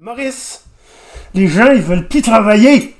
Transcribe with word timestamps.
Maurice, 0.00 0.64
les 1.34 1.46
gens, 1.46 1.70
ils 1.70 1.80
veulent 1.80 2.08
plus 2.08 2.20
travailler. 2.20 2.96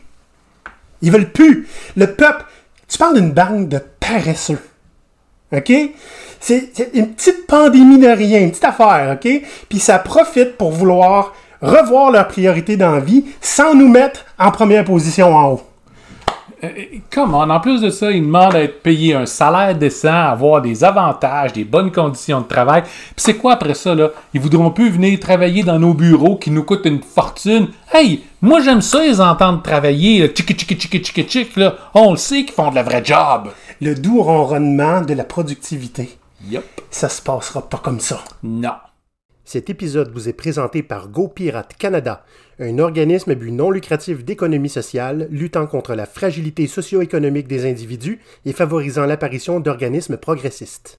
Ils 1.02 1.10
veulent 1.10 1.32
plus. 1.32 1.66
Le 1.96 2.14
peuple, 2.14 2.44
tu 2.86 2.98
parles 2.98 3.16
d'une 3.16 3.32
bande 3.32 3.68
de 3.68 3.80
paresseux. 3.98 4.60
OK? 5.52 5.72
C'est 6.38 6.70
une 6.94 7.12
petite 7.12 7.48
pandémie 7.48 7.98
de 7.98 8.06
rien, 8.06 8.42
une 8.42 8.50
petite 8.50 8.64
affaire, 8.64 9.18
OK? 9.18 9.28
Puis 9.68 9.80
ça 9.80 9.98
profite 9.98 10.56
pour 10.56 10.70
vouloir 10.70 11.34
revoir 11.60 12.12
leurs 12.12 12.28
priorités 12.28 12.76
dans 12.76 12.92
la 12.92 13.00
vie 13.00 13.24
sans 13.40 13.74
nous 13.74 13.88
mettre 13.88 14.24
en 14.38 14.52
première 14.52 14.84
position 14.84 15.34
en 15.34 15.52
haut. 15.54 15.62
Euh, 16.64 16.98
Comment? 17.10 17.42
En 17.42 17.60
plus 17.60 17.80
de 17.80 17.90
ça, 17.90 18.10
ils 18.10 18.22
demandent 18.22 18.54
à 18.54 18.62
être 18.62 18.82
payés 18.82 19.14
un 19.14 19.26
salaire 19.26 19.74
décent, 19.74 20.12
avoir 20.12 20.62
des 20.62 20.82
avantages, 20.84 21.52
des 21.52 21.64
bonnes 21.64 21.92
conditions 21.92 22.40
de 22.40 22.46
travail. 22.46 22.82
Puis 22.82 23.14
c'est 23.16 23.36
quoi 23.36 23.52
après 23.54 23.74
ça, 23.74 23.94
là? 23.94 24.10
Ils 24.32 24.40
voudront 24.40 24.70
plus 24.70 24.90
venir 24.90 25.18
travailler 25.20 25.62
dans 25.62 25.78
nos 25.78 25.94
bureaux 25.94 26.36
qui 26.36 26.50
nous 26.50 26.64
coûtent 26.64 26.86
une 26.86 27.02
fortune. 27.02 27.68
Hey, 27.92 28.24
moi 28.40 28.60
j'aime 28.60 28.82
ça 28.82 29.02
les 29.02 29.20
entendre 29.20 29.62
travailler, 29.62 30.20
là, 30.20 30.28
tchiki 30.28 30.54
tchiki 30.54 30.76
tchiki 30.76 30.98
tchiki 31.00 31.24
tchiki, 31.24 31.60
là. 31.60 31.76
On 31.94 32.12
le 32.12 32.16
sait 32.16 32.44
qu'ils 32.44 32.54
font 32.54 32.70
de 32.70 32.74
la 32.74 32.82
vraie 32.82 33.04
job. 33.04 33.50
Le 33.80 33.94
doux 33.94 34.22
ronronnement 34.22 35.00
de 35.02 35.14
la 35.14 35.24
productivité. 35.24 36.18
Yup. 36.48 36.64
Ça 36.90 37.08
se 37.08 37.22
passera 37.22 37.68
pas 37.68 37.78
comme 37.78 38.00
ça. 38.00 38.20
Non. 38.42 38.74
Cet 39.44 39.68
épisode 39.68 40.10
vous 40.12 40.28
est 40.28 40.32
présenté 40.32 40.82
par 40.82 41.08
GoPirate 41.08 41.76
Canada, 41.76 42.24
un 42.60 42.78
organisme 42.78 43.32
à 43.32 43.34
but 43.34 43.50
non 43.50 43.70
lucratif 43.70 44.24
d'économie 44.24 44.68
sociale 44.68 45.28
luttant 45.30 45.66
contre 45.66 45.94
la 45.94 46.06
fragilité 46.06 46.66
socio-économique 46.66 47.48
des 47.48 47.68
individus 47.68 48.20
et 48.44 48.52
favorisant 48.52 49.06
l'apparition 49.06 49.60
d'organismes 49.60 50.16
progressistes. 50.16 50.98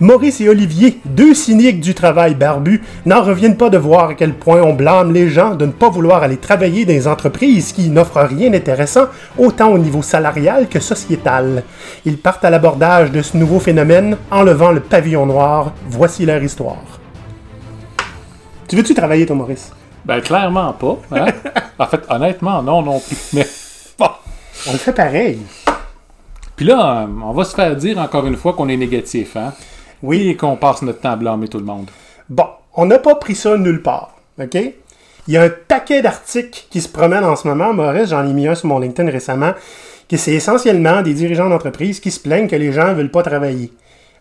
Maurice 0.00 0.40
et 0.40 0.48
Olivier, 0.48 1.00
deux 1.06 1.34
cyniques 1.34 1.80
du 1.80 1.92
travail 1.92 2.36
barbu, 2.36 2.82
n'en 3.04 3.20
reviennent 3.20 3.56
pas 3.56 3.68
de 3.68 3.78
voir 3.78 4.10
à 4.10 4.14
quel 4.14 4.32
point 4.32 4.62
on 4.62 4.72
blâme 4.72 5.12
les 5.12 5.28
gens 5.28 5.56
de 5.56 5.66
ne 5.66 5.72
pas 5.72 5.88
vouloir 5.88 6.22
aller 6.22 6.36
travailler 6.36 6.84
dans 6.84 6.92
des 6.92 7.08
entreprises 7.08 7.72
qui 7.72 7.90
n'offrent 7.90 8.20
rien 8.20 8.50
d'intéressant, 8.50 9.06
autant 9.38 9.72
au 9.72 9.78
niveau 9.78 10.02
salarial 10.02 10.68
que 10.68 10.78
sociétal. 10.78 11.64
Ils 12.04 12.18
partent 12.18 12.44
à 12.44 12.50
l'abordage 12.50 13.10
de 13.10 13.22
ce 13.22 13.36
nouveau 13.36 13.58
phénomène 13.58 14.16
en 14.30 14.44
levant 14.44 14.70
le 14.70 14.80
pavillon 14.80 15.26
noir. 15.26 15.72
Voici 15.88 16.24
leur 16.24 16.44
histoire. 16.44 16.97
Tu 18.68 18.76
veux-tu 18.76 18.94
travailler, 18.94 19.24
toi, 19.24 19.34
Maurice? 19.34 19.72
Ben 20.04 20.20
clairement 20.20 20.74
pas. 20.74 20.98
Hein? 21.12 21.26
en 21.78 21.86
fait, 21.86 22.02
honnêtement, 22.10 22.62
non, 22.62 22.82
non 22.82 23.00
plus. 23.00 23.16
Mais 23.32 23.46
bon. 23.98 24.10
On 24.68 24.72
le 24.72 24.78
fait 24.78 24.92
pareil. 24.92 25.38
Puis 26.54 26.66
là, 26.66 27.08
on 27.24 27.32
va 27.32 27.44
se 27.44 27.54
faire 27.54 27.74
dire 27.76 27.98
encore 27.98 28.26
une 28.26 28.36
fois 28.36 28.52
qu'on 28.52 28.68
est 28.68 28.76
négatif, 28.76 29.36
hein? 29.36 29.54
Oui, 30.02 30.28
et 30.28 30.36
qu'on 30.36 30.56
passe 30.56 30.82
notre 30.82 31.00
temps 31.00 31.12
à 31.12 31.16
blâmer 31.16 31.48
tout 31.48 31.58
le 31.58 31.64
monde. 31.64 31.90
Bon, 32.28 32.46
on 32.74 32.84
n'a 32.86 32.98
pas 32.98 33.14
pris 33.14 33.34
ça 33.34 33.56
nulle 33.56 33.82
part, 33.82 34.14
OK? 34.38 34.54
Il 34.54 35.34
y 35.34 35.36
a 35.36 35.42
un 35.42 35.50
paquet 35.50 36.02
d'articles 36.02 36.66
qui 36.70 36.80
se 36.80 36.88
promènent 36.88 37.24
en 37.24 37.36
ce 37.36 37.48
moment. 37.48 37.72
Maurice, 37.72 38.10
j'en 38.10 38.26
ai 38.26 38.32
mis 38.32 38.48
un 38.48 38.54
sur 38.54 38.68
mon 38.68 38.78
LinkedIn 38.78 39.10
récemment, 39.10 39.52
que 40.10 40.16
c'est 40.16 40.32
essentiellement 40.32 41.00
des 41.00 41.14
dirigeants 41.14 41.48
d'entreprise 41.48 42.00
qui 42.00 42.10
se 42.10 42.20
plaignent 42.20 42.48
que 42.48 42.56
les 42.56 42.72
gens 42.72 42.88
ne 42.88 42.94
veulent 42.94 43.10
pas 43.10 43.22
travailler. 43.22 43.72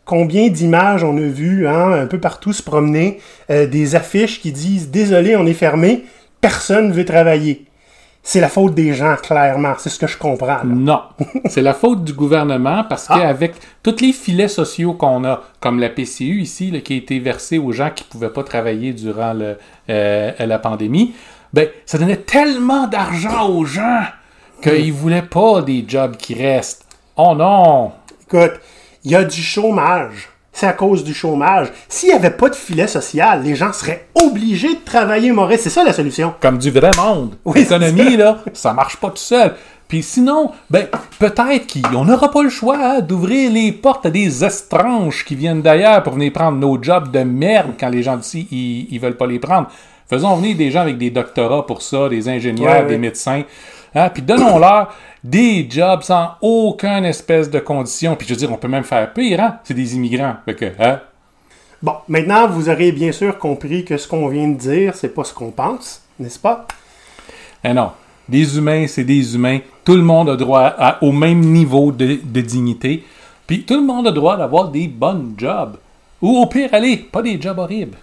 Combien 0.07 0.47
d'images 0.47 1.03
on 1.03 1.15
a 1.17 1.21
vu 1.21 1.67
hein, 1.67 1.91
un 1.91 2.07
peu 2.07 2.17
partout 2.19 2.53
se 2.53 2.63
promener, 2.63 3.19
euh, 3.51 3.67
des 3.67 3.95
affiches 3.95 4.41
qui 4.41 4.51
disent 4.51 4.89
«Désolé, 4.91 5.35
on 5.35 5.45
est 5.45 5.53
fermé, 5.53 6.05
personne 6.41 6.87
ne 6.87 6.93
veut 6.93 7.05
travailler». 7.05 7.65
C'est 8.23 8.41
la 8.41 8.49
faute 8.49 8.73
des 8.73 8.93
gens, 8.93 9.15
clairement. 9.21 9.73
C'est 9.77 9.89
ce 9.89 9.99
que 9.99 10.07
je 10.07 10.17
comprends. 10.17 10.47
là. 10.47 10.63
Non. 10.65 11.01
C'est 11.45 11.61
la 11.61 11.73
faute 11.73 12.03
du 12.03 12.11
gouvernement 12.13 12.83
parce 12.87 13.07
Ah. 13.09 13.19
qu'avec 13.19 13.53
tous 13.83 14.01
les 14.01 14.11
filets 14.13 14.47
sociaux 14.49 14.93
qu'on 14.93 15.23
a, 15.25 15.43
comme 15.61 15.79
la 15.79 15.89
PCU 15.89 16.41
ici, 16.41 16.71
là, 16.71 16.79
qui 16.81 16.93
a 16.93 16.97
été 16.97 17.19
versée 17.19 17.57
aux 17.57 17.71
gens 17.71 17.89
qui 17.93 18.03
ne 18.05 18.09
pouvaient 18.09 18.33
pas 18.33 18.43
travailler 18.43 18.91
durant 18.93 19.31
le, 19.33 19.57
euh, 19.89 20.31
la 20.39 20.59
pandémie, 20.59 21.13
ben, 21.53 21.67
ça 21.85 21.97
donnait 21.97 22.17
tellement 22.17 22.87
d'argent 22.87 23.47
aux 23.49 23.63
gens 23.65 24.03
qu'ils 24.61 24.87
ne 24.87 24.91
voulaient 24.91 25.21
pas 25.21 25.61
des 25.61 25.85
jobs 25.87 26.17
qui 26.17 26.33
restent. 26.33 26.85
Oh 27.15 27.33
non! 27.33 27.91
Écoute, 28.23 28.59
il 29.07 29.11
y 29.11 29.15
a 29.15 29.23
du 29.23 29.41
chômage. 29.41 30.27
C'est 30.51 30.67
à 30.67 30.73
cause 30.73 31.05
du 31.05 31.13
chômage. 31.13 31.67
S'il 31.87 32.09
n'y 32.09 32.15
avait 32.15 32.29
pas 32.31 32.49
de 32.49 32.55
filet 32.55 32.87
social, 32.87 33.41
les 33.41 33.55
gens 33.55 33.71
seraient 33.71 34.07
obligés 34.15 34.73
de 34.73 34.83
travailler, 34.83 35.31
Maurice. 35.31 35.61
C'est 35.61 35.69
ça 35.69 35.85
la 35.85 35.93
solution. 35.93 36.33
Comme 36.41 36.57
du 36.57 36.71
vrai 36.71 36.91
monde. 36.97 37.37
Oui, 37.45 37.59
L'économie, 37.61 38.17
là, 38.17 38.39
ça 38.51 38.73
marche 38.73 38.97
pas 38.97 39.09
tout 39.09 39.15
seul. 39.15 39.53
Puis 39.87 40.03
sinon, 40.03 40.51
ben, 40.69 40.87
peut-être 41.19 41.81
qu'on 41.89 42.03
n'aura 42.03 42.29
pas 42.31 42.43
le 42.43 42.49
choix 42.49 42.77
hein, 42.81 42.99
d'ouvrir 42.99 43.49
les 43.49 43.71
portes 43.71 44.05
à 44.07 44.09
des 44.09 44.43
estranges 44.43 45.23
qui 45.23 45.35
viennent 45.35 45.61
d'ailleurs 45.61 46.03
pour 46.03 46.13
venir 46.15 46.33
prendre 46.33 46.57
nos 46.57 46.77
jobs 46.83 47.09
de 47.11 47.19
merde 47.21 47.71
quand 47.79 47.87
les 47.87 48.03
gens 48.03 48.17
d'ici, 48.17 48.45
ils, 48.51 48.87
ils 48.93 48.99
veulent 48.99 49.15
pas 49.15 49.27
les 49.27 49.39
prendre. 49.39 49.67
Faisons 50.09 50.35
venir 50.35 50.57
des 50.57 50.69
gens 50.71 50.81
avec 50.81 50.97
des 50.97 51.11
doctorats 51.11 51.65
pour 51.65 51.81
ça, 51.81 52.09
des 52.09 52.27
ingénieurs, 52.27 52.73
Ouais, 52.81 52.83
des 52.83 52.91
ouais. 52.93 52.97
médecins. 52.97 53.43
Hein, 53.95 54.09
puis 54.09 54.21
donnons-leur 54.21 54.93
des 55.23 55.67
jobs 55.69 56.03
sans 56.03 56.31
aucune 56.41 57.05
espèce 57.05 57.49
de 57.49 57.59
condition. 57.59 58.15
Puis 58.15 58.27
je 58.27 58.33
veux 58.33 58.39
dire, 58.39 58.51
on 58.51 58.57
peut 58.57 58.67
même 58.67 58.83
faire 58.83 59.11
pire, 59.13 59.39
hein? 59.39 59.59
C'est 59.63 59.73
des 59.73 59.95
immigrants. 59.95 60.35
Fait 60.45 60.55
que, 60.55 60.65
hein? 60.79 60.99
Bon, 61.81 61.93
maintenant, 62.07 62.47
vous 62.47 62.69
aurez 62.69 62.91
bien 62.91 63.11
sûr 63.11 63.37
compris 63.37 63.85
que 63.85 63.97
ce 63.97 64.07
qu'on 64.07 64.27
vient 64.27 64.47
de 64.47 64.57
dire, 64.57 64.95
c'est 64.95 65.13
pas 65.13 65.23
ce 65.23 65.33
qu'on 65.33 65.51
pense, 65.51 66.01
n'est-ce 66.19 66.39
pas? 66.39 66.67
Eh 67.63 67.73
non. 67.73 67.91
Des 68.27 68.57
humains, 68.57 68.87
c'est 68.87 69.03
des 69.05 69.35
humains. 69.35 69.59
Tout 69.85 69.95
le 69.95 70.01
monde 70.01 70.29
a 70.29 70.35
droit 70.35 70.73
à- 70.77 71.01
au 71.03 71.11
même 71.11 71.39
niveau 71.39 71.91
de, 71.91 72.19
de 72.23 72.41
dignité. 72.41 73.05
Puis 73.45 73.63
tout 73.63 73.75
le 73.75 73.85
monde 73.85 74.07
a 74.07 74.11
droit 74.11 74.35
d'avoir 74.35 74.67
des 74.69 74.87
bonnes 74.87 75.33
jobs. 75.37 75.77
Ou 76.21 76.37
au 76.37 76.45
pire, 76.47 76.69
allez, 76.73 76.97
pas 76.97 77.21
des 77.21 77.39
jobs 77.39 77.59
horribles. 77.59 77.97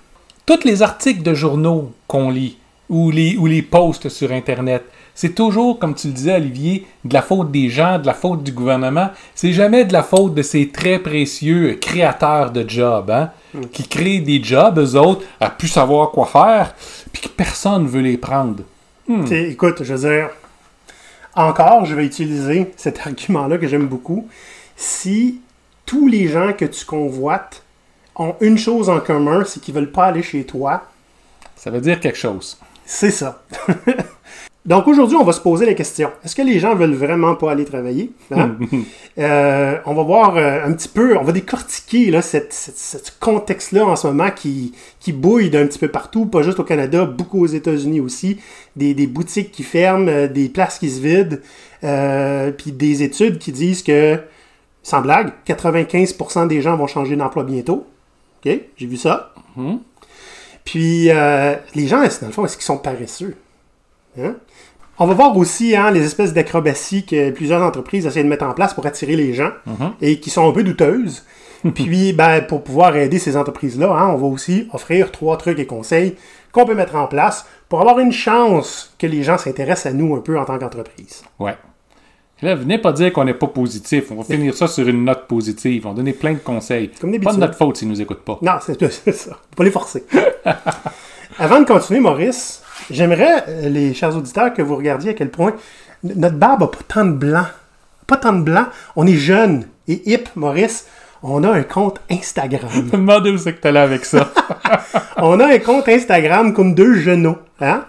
Tous 0.47 0.65
les 0.65 0.81
articles 0.83 1.23
de 1.23 1.35
journaux 1.35 1.93
qu'on 2.07 2.31
lit, 2.31 2.57
ou 2.89 3.11
les, 3.11 3.37
ou 3.37 3.47
les 3.47 3.63
posts 3.63 4.09
sur 4.09 4.31
Internet, 4.33 4.85
c'est 5.15 5.35
toujours, 5.35 5.79
comme 5.79 5.95
tu 5.95 6.09
le 6.09 6.13
disais, 6.13 6.35
Olivier, 6.35 6.87
de 7.05 7.15
la 7.15 7.23
faute 7.23 7.51
des 7.53 7.69
gens, 7.71 7.99
de 8.01 8.07
la 8.07 8.15
faute 8.15 8.43
du 8.43 8.51
gouvernement. 8.53 9.11
C'est 9.35 9.53
jamais 9.53 9.85
de 9.85 9.93
la 9.93 10.03
faute 10.03 10.35
de 10.35 10.43
ces 10.43 10.71
très 10.71 10.99
précieux 10.99 11.79
créateurs 11.81 12.51
de 12.51 12.69
jobs, 12.69 13.11
hein, 13.11 13.31
qui 13.73 13.87
créent 13.87 14.19
des 14.21 14.43
jobs, 14.43 14.79
eux 14.79 14.97
autres, 14.97 15.23
à 15.41 15.51
plus 15.51 15.69
savoir 15.69 16.11
quoi 16.11 16.27
faire, 16.27 16.75
puis 17.13 17.23
que 17.23 17.29
personne 17.29 17.87
veut 17.87 18.01
les 18.01 18.19
prendre. 18.19 18.65
Sais, 19.27 19.51
écoute, 19.51 19.83
je 19.85 19.95
veux 19.95 20.09
dire, 20.09 20.31
encore, 21.37 21.85
je 21.85 21.95
vais 21.95 22.05
utiliser 22.07 22.73
cet 22.77 23.01
argument-là 23.07 23.59
que 23.59 23.69
j'aime 23.69 23.87
beaucoup. 23.87 24.27
Si 24.77 25.41
tous 25.87 26.09
les 26.09 26.27
gens 26.29 26.53
que 26.53 26.65
tu 26.65 26.85
convoites 26.85 27.63
ont 28.17 28.35
une 28.41 28.59
chose 28.59 28.89
en 28.89 28.99
commun, 29.01 29.45
c'est 29.47 29.61
qu'ils 29.61 29.75
veulent 29.75 29.93
pas 29.93 30.07
aller 30.07 30.23
chez 30.23 30.45
toi, 30.45 30.83
Ça 31.57 31.71
veut 31.71 31.81
dire 31.81 32.01
quelque 32.01 32.19
chose. 32.19 32.59
c'est 32.85 33.11
ça. 33.11 33.43
Donc 34.67 34.89
aujourd'hui, 34.89 35.17
on 35.17 35.25
va 35.25 35.33
se 35.35 35.41
poser 35.41 35.67
la 35.67 35.75
question 35.75 36.11
est-ce 36.25 36.35
que 36.35 36.41
les 36.41 36.59
gens 36.59 36.75
veulent 36.75 36.95
vraiment 36.95 37.35
pas 37.35 37.51
aller 37.53 37.65
travailler 37.67 38.13
Hein? 38.35 38.57
Euh, 39.19 39.79
On 39.87 39.95
va 39.95 40.03
voir 40.03 40.37
euh, 40.37 40.65
un 40.65 40.73
petit 40.73 40.89
peu, 40.89 41.17
on 41.17 41.23
va 41.23 41.31
décortiquer 41.33 42.11
là, 42.11 42.21
cette, 42.23 42.53
cette- 42.53 43.07
ce 43.07 43.13
contexte-là 43.21 43.85
en 43.87 43.95
ce 43.95 44.07
moment 44.09 44.31
qui, 44.31 44.73
qui 45.01 45.13
bouille 45.13 45.51
d'un 45.51 45.67
petit 45.67 45.79
peu 45.79 45.89
partout, 45.89 46.27
pas 46.27 46.43
juste 46.43 46.59
au 46.59 46.65
Canada, 46.65 47.05
beaucoup 47.05 47.41
aux 47.43 47.47
États-Unis 47.47 48.01
aussi. 48.01 48.41
Des, 48.75 48.93
des 48.95 49.07
boutiques 49.07 49.53
qui 49.53 49.63
ferment, 49.63 50.09
euh, 50.09 50.27
des 50.29 50.49
places 50.49 50.79
qui 50.81 50.91
se 50.91 51.01
vident, 51.01 51.37
euh, 51.85 52.51
puis 52.51 52.73
des 52.73 53.03
études 53.05 53.39
qui 53.39 53.53
disent 53.53 53.83
que, 53.85 54.19
sans 54.83 55.01
blague, 55.03 55.31
95% 55.47 56.49
des 56.49 56.61
gens 56.63 56.77
vont 56.77 56.87
changer 56.89 57.15
d'emploi 57.17 57.45
bientôt. 57.45 57.87
OK, 58.45 58.53
j'ai 58.77 58.87
vu 58.87 58.97
ça. 58.97 59.33
Mhm. 59.57 59.79
Puis 60.65 61.11
euh, 61.11 61.55
les 61.75 61.87
gens, 61.87 61.99
dans 61.99 62.27
le 62.27 62.33
fond, 62.33 62.45
est-ce 62.47 62.57
qu'ils 62.57 62.65
sont 62.65 62.79
paresseux? 62.79 63.37
Hein? 64.19 64.35
On 64.99 65.07
va 65.07 65.15
voir 65.15 65.37
aussi 65.37 65.75
hein, 65.75 65.91
les 65.91 66.05
espèces 66.05 66.33
d'acrobaties 66.33 67.05
que 67.05 67.31
plusieurs 67.31 67.63
entreprises 67.63 68.07
essaient 68.07 68.23
de 68.23 68.29
mettre 68.29 68.45
en 68.45 68.53
place 68.53 68.75
pour 68.75 68.87
attirer 68.87 69.17
les 69.17 69.35
gens 69.35 69.51
Mhm. 69.67 69.93
et 70.01 70.21
qui 70.21 70.31
sont 70.31 70.49
un 70.49 70.53
peu 70.53 70.63
douteuses. 70.63 71.25
Puis, 71.75 72.13
ben, 72.13 72.43
pour 72.43 72.63
pouvoir 72.63 72.95
aider 72.97 73.19
ces 73.19 73.37
entreprises-là, 73.37 73.91
hein, 73.91 74.09
on 74.09 74.17
va 74.17 74.27
aussi 74.27 74.69
offrir 74.73 75.11
trois 75.11 75.37
trucs 75.39 75.59
et 75.59 75.67
conseils 75.67 76.15
qu'on 76.53 76.67
peut 76.67 76.75
mettre 76.75 76.95
en 76.95 77.07
place 77.07 77.47
pour 77.69 77.81
avoir 77.81 77.99
une 77.99 78.13
chance 78.13 78.95
que 78.99 79.07
les 79.07 79.23
gens 79.23 79.39
s'intéressent 79.39 79.87
à 79.93 79.97
nous 79.97 80.15
un 80.15 80.21
peu 80.21 80.39
en 80.39 80.45
tant 80.45 80.59
qu'entreprise. 80.59 81.25
Ouais. 81.41 81.57
Là, 82.43 82.55
venez 82.55 82.79
pas 82.79 82.93
dire 82.93 83.13
qu'on 83.13 83.25
n'est 83.25 83.33
pas 83.35 83.47
positif. 83.47 84.11
On 84.11 84.17
va 84.17 84.25
finir 84.25 84.55
ça 84.55 84.67
sur 84.69 84.87
une 84.87 85.05
note 85.05 85.27
positive. 85.27 85.87
On 85.87 85.91
va 85.91 85.95
donner 85.97 86.13
plein 86.13 86.35
de 86.35 86.39
conseils. 86.39 86.91
Comme 87.01 87.19
pas 87.19 87.33
de 87.33 87.39
notre 87.41 87.57
faute 87.57 87.79
s'ils 87.79 87.89
nous 87.89 88.01
écoutent 88.03 88.25
pas. 88.25 88.39
Non, 88.43 88.53
c'est 88.61 88.79
c'est 88.91 89.13
ça. 89.13 89.31
Faut 89.31 89.57
pas 89.57 89.65
les 89.65 89.71
forcer. 89.71 90.05
Avant 91.39 91.61
de 91.61 91.65
continuer, 91.65 92.01
Maurice, 92.01 92.63
j'aimerais, 92.91 93.45
euh, 93.49 93.69
les 93.69 93.95
chers 93.95 94.17
auditeurs, 94.17 94.53
que 94.53 94.63
vous 94.63 94.77
regardiez 94.77 95.11
à 95.11 95.15
quel 95.15 95.31
point 95.31 95.55
notre 96.03 96.37
barbe 96.37 96.61
n'a 96.61 96.67
pas 96.67 96.79
tant 96.87 97.05
de 97.05 97.13
blanc. 97.13 97.47
Pas 98.07 98.17
tant 98.17 98.33
de 98.33 98.43
blanc. 98.43 98.67
On 98.97 99.07
est 99.07 99.17
jeune 99.17 99.67
et 99.89 100.13
hip, 100.13 100.29
Maurice. 100.37 100.87
On 101.23 101.43
a 101.43 101.51
un 101.51 101.63
compte 101.63 102.01
Instagram. 102.11 102.71
Je 102.75 102.81
me 102.83 102.91
demandais 102.91 103.31
où 103.31 103.39
c'est 103.39 103.55
que 103.55 103.61
t'allais 103.61 103.81
avec 103.81 104.05
ça. 104.05 104.31
On 105.17 105.41
a 105.41 105.47
un 105.47 105.59
compte 105.59 105.89
Instagram 105.89 106.53
comme 106.53 106.75
deux 106.75 106.97
genoux. 106.97 107.37
Hein? 107.61 107.85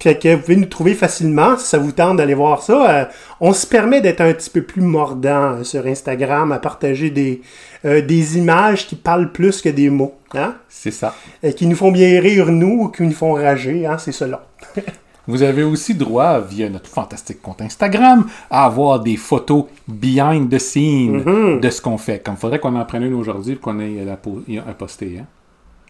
Fait 0.00 0.18
que 0.18 0.34
vous 0.34 0.40
pouvez 0.42 0.56
nous 0.56 0.66
trouver 0.66 0.92
facilement 0.94 1.56
si 1.56 1.66
ça 1.66 1.78
vous 1.78 1.92
tente 1.92 2.18
d'aller 2.18 2.34
voir 2.34 2.62
ça. 2.62 2.90
Euh, 2.90 3.04
on 3.40 3.54
se 3.54 3.66
permet 3.66 4.02
d'être 4.02 4.20
un 4.20 4.34
petit 4.34 4.50
peu 4.50 4.60
plus 4.62 4.82
mordant 4.82 5.52
euh, 5.54 5.64
sur 5.64 5.86
Instagram, 5.86 6.52
à 6.52 6.58
partager 6.58 7.08
des, 7.10 7.40
euh, 7.86 8.02
des 8.02 8.36
images 8.36 8.86
qui 8.86 8.96
parlent 8.96 9.32
plus 9.32 9.62
que 9.62 9.70
des 9.70 9.88
mots. 9.88 10.14
Hein? 10.34 10.56
C'est 10.68 10.90
ça. 10.90 11.14
Qui 11.56 11.66
nous 11.66 11.76
font 11.76 11.90
bien 11.90 12.20
rire, 12.20 12.50
nous, 12.52 12.82
ou 12.82 12.88
qui 12.88 13.02
nous 13.02 13.12
font 13.12 13.32
rager. 13.32 13.86
Hein? 13.86 13.96
C'est 13.98 14.12
cela. 14.12 14.46
Vous 15.26 15.42
avez 15.42 15.62
aussi 15.62 15.94
droit, 15.94 16.38
via 16.38 16.68
notre 16.68 16.90
fantastique 16.90 17.40
compte 17.40 17.62
Instagram, 17.62 18.26
à 18.50 18.66
avoir 18.66 19.00
des 19.00 19.16
photos 19.16 19.64
behind 19.88 20.50
the 20.50 20.58
scene 20.58 21.60
de 21.60 21.70
ce 21.70 21.80
qu'on 21.80 21.96
fait. 21.96 22.18
Comme 22.22 22.34
il 22.34 22.40
faudrait 22.40 22.58
qu'on 22.58 22.76
en 22.78 22.84
prenne 22.84 23.04
une 23.04 23.14
aujourd'hui 23.14 23.54
et 23.54 23.56
qu'on 23.56 23.80
ait 23.80 24.04
la 24.04 24.18
po- 24.18 24.42
un 24.50 24.72
posté. 24.74 25.20
Hein? 25.22 25.26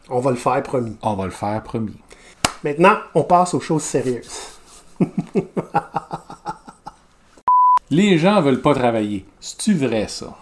On 0.09 0.21
va 0.21 0.31
le 0.31 0.37
faire, 0.37 0.63
promis. 0.63 0.97
On 1.03 1.15
va 1.15 1.25
le 1.25 1.33
faire, 1.33 1.61
promis. 1.65 1.97
Maintenant, 2.65 2.97
on 3.15 3.23
passe 3.25 3.53
aux 3.53 3.61
choses 3.61 3.83
sérieuses. 3.83 4.59
Les 7.91 8.17
gens 8.17 8.41
veulent 8.41 8.63
pas 8.63 8.75
travailler. 8.75 9.27
C'est-tu 9.39 9.75
vrai, 9.75 10.07
ça? 10.09 10.35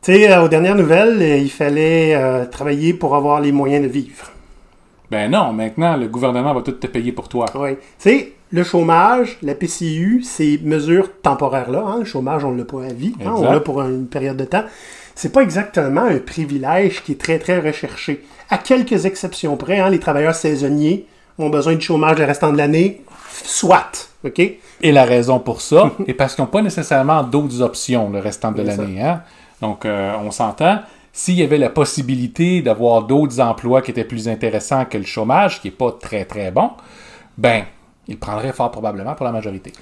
Tu 0.00 0.14
sais, 0.14 0.32
euh, 0.32 0.42
aux 0.42 0.48
dernières 0.48 0.74
nouvelles, 0.74 1.20
euh, 1.20 1.36
il 1.36 1.50
fallait 1.50 2.14
euh, 2.14 2.46
travailler 2.46 2.94
pour 2.94 3.14
avoir 3.14 3.42
les 3.42 3.52
moyens 3.52 3.86
de 3.86 3.92
vivre. 3.92 4.30
Ben 5.10 5.30
non, 5.30 5.52
maintenant, 5.52 5.98
le 5.98 6.08
gouvernement 6.08 6.54
va 6.54 6.62
tout 6.62 6.72
te 6.72 6.86
payer 6.86 7.12
pour 7.12 7.28
toi. 7.28 7.44
Oui. 7.56 7.74
Tu 7.74 7.80
sais, 7.98 8.32
le 8.50 8.64
chômage, 8.64 9.36
la 9.42 9.54
PCU, 9.54 10.22
ces 10.22 10.58
mesures 10.64 11.20
temporaires-là, 11.20 11.84
hein, 11.86 11.98
le 11.98 12.04
chômage, 12.06 12.42
on 12.42 12.52
ne 12.52 12.58
l'a 12.58 12.64
pas 12.64 12.84
à 12.84 12.92
vie, 12.94 13.14
hein, 13.20 13.34
on 13.36 13.52
l'a 13.52 13.60
pour 13.60 13.82
une 13.82 14.06
période 14.06 14.38
de 14.38 14.46
temps. 14.46 14.64
C'est 15.14 15.32
pas 15.32 15.42
exactement 15.42 16.02
un 16.02 16.18
privilège 16.18 17.02
qui 17.02 17.12
est 17.12 17.20
très, 17.20 17.38
très 17.38 17.60
recherché. 17.60 18.24
À 18.50 18.58
quelques 18.58 19.06
exceptions 19.06 19.56
près, 19.56 19.78
hein, 19.78 19.90
les 19.90 20.00
travailleurs 20.00 20.34
saisonniers 20.34 21.06
ont 21.38 21.50
besoin 21.50 21.74
de 21.74 21.80
chômage 21.80 22.18
le 22.18 22.24
restant 22.24 22.52
de 22.52 22.58
l'année, 22.58 23.02
soit. 23.44 24.10
OK? 24.24 24.38
Et 24.38 24.92
la 24.92 25.04
raison 25.04 25.38
pour 25.38 25.60
ça 25.60 25.90
est 26.06 26.14
parce 26.14 26.34
qu'ils 26.34 26.44
n'ont 26.44 26.50
pas 26.50 26.62
nécessairement 26.62 27.22
d'autres 27.22 27.62
options 27.62 28.10
le 28.10 28.18
restant 28.18 28.52
de 28.52 28.62
l'année. 28.62 29.02
Hein? 29.02 29.22
Donc, 29.60 29.84
euh, 29.84 30.14
on 30.22 30.30
s'entend. 30.30 30.80
S'il 31.12 31.34
y 31.34 31.42
avait 31.42 31.58
la 31.58 31.68
possibilité 31.68 32.62
d'avoir 32.62 33.02
d'autres 33.02 33.40
emplois 33.40 33.82
qui 33.82 33.90
étaient 33.90 34.04
plus 34.04 34.28
intéressants 34.28 34.86
que 34.86 34.96
le 34.96 35.04
chômage, 35.04 35.60
qui 35.60 35.68
n'est 35.68 35.74
pas 35.74 35.92
très 35.92 36.24
très 36.24 36.50
bon, 36.50 36.70
ben, 37.36 37.64
ils 38.08 38.18
prendraient 38.18 38.52
fort 38.52 38.70
probablement 38.70 39.14
pour 39.14 39.26
la 39.26 39.32
majorité. 39.32 39.72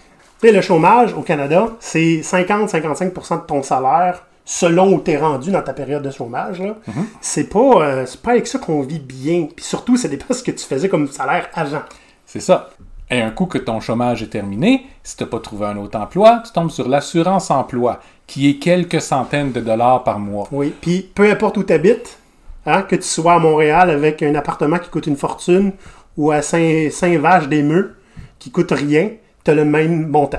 Sais, 0.40 0.52
le 0.52 0.60
chômage 0.60 1.12
au 1.12 1.22
Canada, 1.22 1.68
c'est 1.80 2.20
50-55% 2.20 3.42
de 3.42 3.46
ton 3.46 3.62
salaire 3.62 4.24
selon 4.44 4.94
où 4.94 5.00
tu 5.00 5.10
es 5.12 5.16
rendu 5.16 5.50
dans 5.50 5.62
ta 5.62 5.72
période 5.72 6.02
de 6.02 6.10
chômage. 6.10 6.60
là. 6.60 6.74
C'est 7.20 7.44
pas, 7.48 7.82
euh, 7.82 8.06
pas 8.22 8.32
avec 8.32 8.46
ça 8.46 8.58
qu'on 8.58 8.82
vit 8.82 8.98
bien. 8.98 9.46
Puis 9.54 9.64
surtout, 9.64 9.96
ça 9.96 10.08
dépend 10.08 10.26
de 10.30 10.34
ce 10.34 10.42
que 10.42 10.50
tu 10.50 10.64
faisais 10.64 10.88
comme 10.88 11.06
salaire 11.08 11.48
avant. 11.54 11.82
C'est 12.26 12.40
ça. 12.40 12.70
Et 13.12 13.20
un 13.20 13.30
coup 13.32 13.46
que 13.46 13.58
ton 13.58 13.80
chômage 13.80 14.22
est 14.22 14.28
terminé, 14.28 14.86
si 15.02 15.16
tu 15.16 15.24
n'as 15.24 15.28
pas 15.30 15.40
trouvé 15.40 15.66
un 15.66 15.76
autre 15.76 15.98
emploi, 15.98 16.42
tu 16.46 16.52
tombes 16.52 16.70
sur 16.70 16.88
l'assurance 16.88 17.50
emploi, 17.50 17.98
qui 18.26 18.48
est 18.48 18.58
quelques 18.58 19.00
centaines 19.00 19.50
de 19.50 19.60
dollars 19.60 20.04
par 20.04 20.20
mois. 20.20 20.46
Oui. 20.52 20.72
Puis 20.80 21.10
peu 21.12 21.28
importe 21.28 21.56
où 21.56 21.64
tu 21.64 21.72
habites, 21.72 22.18
hein, 22.66 22.82
que 22.82 22.94
tu 22.94 23.02
sois 23.02 23.34
à 23.34 23.38
Montréal 23.40 23.90
avec 23.90 24.22
un 24.22 24.34
appartement 24.36 24.78
qui 24.78 24.88
coûte 24.90 25.08
une 25.08 25.16
fortune 25.16 25.72
ou 26.16 26.30
à 26.30 26.40
Saint- 26.40 26.88
Saint-Vache-des-Meux 26.90 27.96
qui 28.38 28.52
coûte 28.52 28.70
rien, 28.70 29.10
tu 29.44 29.50
as 29.50 29.54
le 29.54 29.64
même 29.64 30.06
montant. 30.06 30.38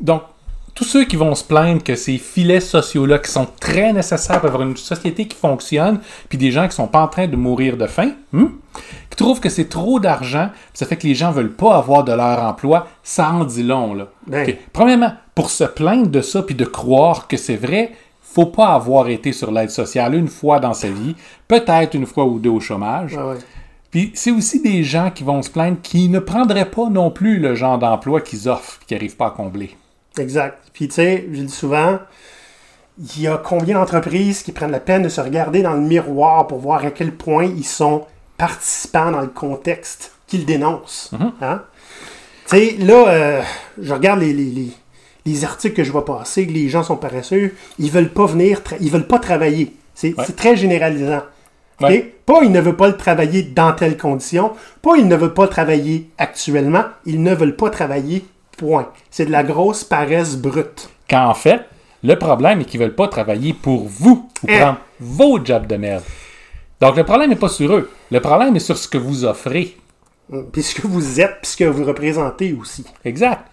Donc, 0.00 0.22
tous 0.74 0.84
ceux 0.84 1.04
qui 1.04 1.16
vont 1.16 1.34
se 1.34 1.44
plaindre 1.44 1.82
que 1.82 1.94
ces 1.94 2.18
filets 2.18 2.60
sociaux-là, 2.60 3.18
qui 3.18 3.30
sont 3.30 3.46
très 3.60 3.92
nécessaires 3.92 4.40
pour 4.40 4.48
avoir 4.48 4.62
une 4.62 4.76
société 4.76 5.26
qui 5.26 5.36
fonctionne, 5.36 6.00
puis 6.28 6.36
des 6.36 6.50
gens 6.50 6.66
qui 6.66 6.74
sont 6.74 6.88
pas 6.88 7.00
en 7.00 7.08
train 7.08 7.28
de 7.28 7.36
mourir 7.36 7.76
de 7.76 7.86
faim, 7.86 8.12
hmm, 8.32 8.46
qui 9.08 9.16
trouvent 9.16 9.40
que 9.40 9.48
c'est 9.48 9.68
trop 9.68 10.00
d'argent, 10.00 10.50
ça 10.72 10.84
fait 10.84 10.96
que 10.96 11.06
les 11.06 11.14
gens 11.14 11.30
veulent 11.30 11.54
pas 11.54 11.76
avoir 11.76 12.02
de 12.02 12.12
leur 12.12 12.42
emploi, 12.42 12.88
ça 13.04 13.30
en 13.30 13.44
dit 13.44 13.62
long, 13.62 13.94
là. 13.94 14.08
Ben. 14.26 14.56
Premièrement, 14.72 15.12
pour 15.34 15.50
se 15.50 15.64
plaindre 15.64 16.08
de 16.08 16.20
ça, 16.20 16.42
puis 16.42 16.56
de 16.56 16.64
croire 16.64 17.28
que 17.28 17.36
c'est 17.36 17.56
vrai, 17.56 17.92
faut 18.20 18.46
pas 18.46 18.74
avoir 18.74 19.08
été 19.08 19.30
sur 19.30 19.52
l'aide 19.52 19.70
sociale 19.70 20.14
une 20.14 20.26
fois 20.26 20.58
dans 20.58 20.74
sa 20.74 20.88
vie, 20.88 21.14
peut-être 21.46 21.94
une 21.94 22.06
fois 22.06 22.24
ou 22.24 22.40
deux 22.40 22.50
au 22.50 22.58
chômage. 22.58 23.14
Ouais. 23.14 23.38
Puis 23.92 24.10
c'est 24.14 24.32
aussi 24.32 24.60
des 24.60 24.82
gens 24.82 25.12
qui 25.14 25.22
vont 25.22 25.40
se 25.40 25.50
plaindre 25.50 25.76
qui 25.80 26.08
ne 26.08 26.18
prendraient 26.18 26.68
pas 26.68 26.88
non 26.90 27.12
plus 27.12 27.38
le 27.38 27.54
genre 27.54 27.78
d'emploi 27.78 28.20
qu'ils 28.20 28.48
offrent 28.48 28.80
qui 28.88 28.94
n'arrivent 28.94 29.16
pas 29.16 29.28
à 29.28 29.30
combler. 29.30 29.76
Exact. 30.18 30.58
Puis 30.72 30.88
tu 30.88 30.94
sais, 30.94 31.26
je 31.32 31.40
dis 31.42 31.52
souvent, 31.52 31.98
il 33.16 33.22
y 33.22 33.26
a 33.28 33.36
combien 33.38 33.74
d'entreprises 33.74 34.42
qui 34.42 34.52
prennent 34.52 34.70
la 34.70 34.80
peine 34.80 35.02
de 35.02 35.08
se 35.08 35.20
regarder 35.20 35.62
dans 35.62 35.74
le 35.74 35.80
miroir 35.80 36.46
pour 36.46 36.58
voir 36.58 36.84
à 36.84 36.90
quel 36.90 37.12
point 37.12 37.44
ils 37.44 37.64
sont 37.64 38.06
participants 38.36 39.10
dans 39.10 39.20
le 39.20 39.26
contexte 39.28 40.12
qu'ils 40.26 40.46
dénoncent. 40.46 41.10
Hein? 41.40 41.62
Tu 42.48 42.56
sais, 42.56 42.76
là, 42.78 43.08
euh, 43.08 43.42
je 43.80 43.92
regarde 43.92 44.20
les, 44.20 44.32
les, 44.32 44.44
les, 44.50 44.70
les 45.26 45.44
articles 45.44 45.74
que 45.74 45.84
je 45.84 45.90
vois 45.92 46.04
passer, 46.04 46.46
que 46.46 46.52
les 46.52 46.68
gens 46.68 46.82
sont 46.82 46.96
paresseux, 46.96 47.54
ils 47.78 47.90
veulent 47.90 48.10
pas 48.12 48.26
venir, 48.26 48.60
ils 48.80 48.90
veulent 48.90 49.06
pas 49.06 49.18
travailler. 49.18 49.74
C'est 49.94 50.16
Ouais. 50.18 50.24
très 50.36 50.56
généralisant. 50.56 51.22
Ouais. 51.80 52.14
Pas 52.26 52.40
ils 52.42 52.52
ne 52.52 52.60
veulent 52.60 52.76
pas 52.76 52.86
le 52.88 52.96
travailler 52.96 53.42
dans 53.42 53.72
telles 53.72 53.96
conditions, 53.98 54.52
pas 54.80 54.96
ils 54.96 55.08
ne 55.08 55.16
veulent 55.16 55.34
pas 55.34 55.42
le 55.44 55.48
travailler 55.48 56.08
actuellement, 56.18 56.84
ils 57.04 57.22
ne 57.22 57.34
veulent 57.34 57.56
pas 57.56 57.68
travailler, 57.70 58.24
point. 58.56 58.88
C'est 59.10 59.26
de 59.26 59.30
la 59.32 59.42
grosse 59.42 59.84
paresse 59.84 60.36
brute. 60.36 60.88
Quand 61.08 61.26
en 61.28 61.34
fait, 61.34 61.62
le 62.02 62.16
problème 62.18 62.60
est 62.60 62.64
qu'ils 62.64 62.80
veulent 62.80 62.94
pas 62.94 63.08
travailler 63.08 63.52
pour 63.52 63.86
vous 63.86 64.28
ou 64.42 64.46
Eh. 64.48 64.58
prendre 64.58 64.78
vos 65.00 65.44
jobs 65.44 65.66
de 65.66 65.76
merde. 65.76 66.02
Donc 66.80 66.96
le 66.96 67.04
problème 67.04 67.30
n'est 67.30 67.36
pas 67.36 67.48
sur 67.48 67.72
eux. 67.74 67.90
Le 68.10 68.20
problème 68.20 68.54
est 68.56 68.60
sur 68.60 68.76
ce 68.76 68.88
que 68.88 68.98
vous 68.98 69.24
offrez. 69.24 69.76
Puis 70.52 70.62
ce 70.62 70.74
que 70.74 70.86
vous 70.86 71.20
êtes, 71.20 71.36
puis 71.42 71.50
ce 71.52 71.56
que 71.56 71.64
vous 71.64 71.84
représentez 71.84 72.52
aussi. 72.58 72.84
Exact. 73.04 73.46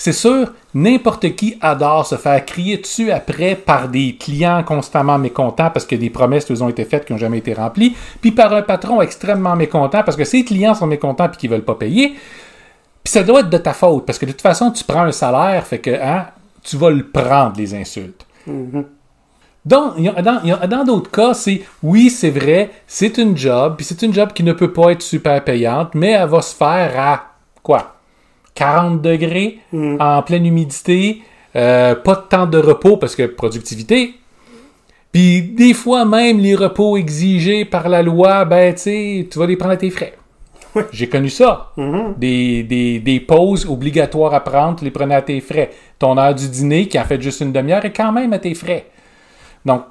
C'est 0.00 0.12
sûr, 0.12 0.52
n'importe 0.74 1.34
qui 1.34 1.58
adore 1.60 2.06
se 2.06 2.14
faire 2.14 2.44
crier 2.44 2.76
dessus 2.76 3.10
après 3.10 3.56
par 3.56 3.88
des 3.88 4.14
clients 4.16 4.62
constamment 4.62 5.18
mécontents 5.18 5.70
parce 5.70 5.86
que 5.86 5.96
des 5.96 6.10
promesses 6.10 6.44
qui 6.44 6.52
ont 6.62 6.68
été 6.68 6.84
faites 6.84 7.04
qui 7.04 7.12
n'ont 7.12 7.18
jamais 7.18 7.38
été 7.38 7.52
remplies, 7.52 7.96
puis 8.20 8.30
par 8.30 8.52
un 8.52 8.62
patron 8.62 9.02
extrêmement 9.02 9.56
mécontent 9.56 10.04
parce 10.04 10.16
que 10.16 10.22
ses 10.22 10.44
clients 10.44 10.74
sont 10.74 10.86
mécontents 10.86 11.28
puis 11.28 11.38
qu'ils 11.38 11.50
veulent 11.50 11.64
pas 11.64 11.74
payer. 11.74 12.14
Puis 13.08 13.12
ça 13.14 13.22
doit 13.22 13.40
être 13.40 13.48
de 13.48 13.56
ta 13.56 13.72
faute 13.72 14.04
parce 14.04 14.18
que 14.18 14.26
de 14.26 14.32
toute 14.32 14.42
façon, 14.42 14.70
tu 14.70 14.84
prends 14.84 15.04
un 15.04 15.12
salaire, 15.12 15.66
fait 15.66 15.78
que 15.78 15.88
hein, 15.88 16.26
tu 16.62 16.76
vas 16.76 16.90
le 16.90 17.06
prendre, 17.08 17.54
les 17.56 17.74
insultes. 17.74 18.26
Y 19.66 20.08
a- 20.08 20.66
dans, 20.66 20.84
d'autres 20.84 21.10
cas, 21.10 21.32
c'est 21.32 21.62
oui, 21.82 22.10
c'est 22.10 22.28
vrai, 22.28 22.68
c'est 22.86 23.16
une 23.16 23.34
job, 23.34 23.76
puis 23.78 23.86
c'est 23.86 24.02
une 24.02 24.12
job 24.12 24.34
qui 24.34 24.42
ne 24.42 24.52
peut 24.52 24.74
pas 24.74 24.92
être 24.92 25.00
super 25.00 25.42
payante, 25.42 25.94
mais 25.94 26.10
elle 26.10 26.28
va 26.28 26.42
se 26.42 26.54
faire 26.54 26.92
à 27.00 27.22
quoi 27.62 27.94
40 28.54 29.00
degrés, 29.00 29.60
en 30.00 30.20
pleine 30.22 30.44
humidité, 30.44 31.22
euh, 31.56 31.94
pas 31.94 32.14
de 32.14 32.28
temps 32.28 32.46
de 32.46 32.58
repos 32.58 32.98
parce 32.98 33.16
que 33.16 33.22
productivité. 33.22 34.16
Puis 35.12 35.40
des 35.40 35.72
fois 35.72 36.04
même 36.04 36.40
les 36.40 36.54
repos 36.54 36.98
exigés 36.98 37.64
par 37.64 37.88
la 37.88 38.02
loi, 38.02 38.44
ben 38.44 38.74
tu 38.74 39.26
vas 39.34 39.46
les 39.46 39.56
prendre 39.56 39.72
à 39.72 39.76
tes 39.78 39.88
frais. 39.88 40.12
J'ai 40.92 41.08
connu 41.08 41.30
ça. 41.30 41.72
Des, 42.16 42.62
des, 42.62 43.00
des 43.00 43.20
pauses 43.20 43.66
obligatoires 43.66 44.34
à 44.34 44.40
prendre, 44.40 44.78
tu 44.78 44.84
les 44.84 44.90
prenais 44.90 45.14
à 45.14 45.22
tes 45.22 45.40
frais. 45.40 45.70
Ton 45.98 46.16
heure 46.18 46.34
du 46.34 46.48
dîner, 46.48 46.88
qui 46.88 46.98
en 46.98 47.04
fait 47.04 47.20
juste 47.20 47.40
une 47.40 47.52
demi-heure, 47.52 47.84
est 47.84 47.92
quand 47.92 48.12
même 48.12 48.32
à 48.32 48.38
tes 48.38 48.54
frais. 48.54 48.86
Donc, 49.64 49.82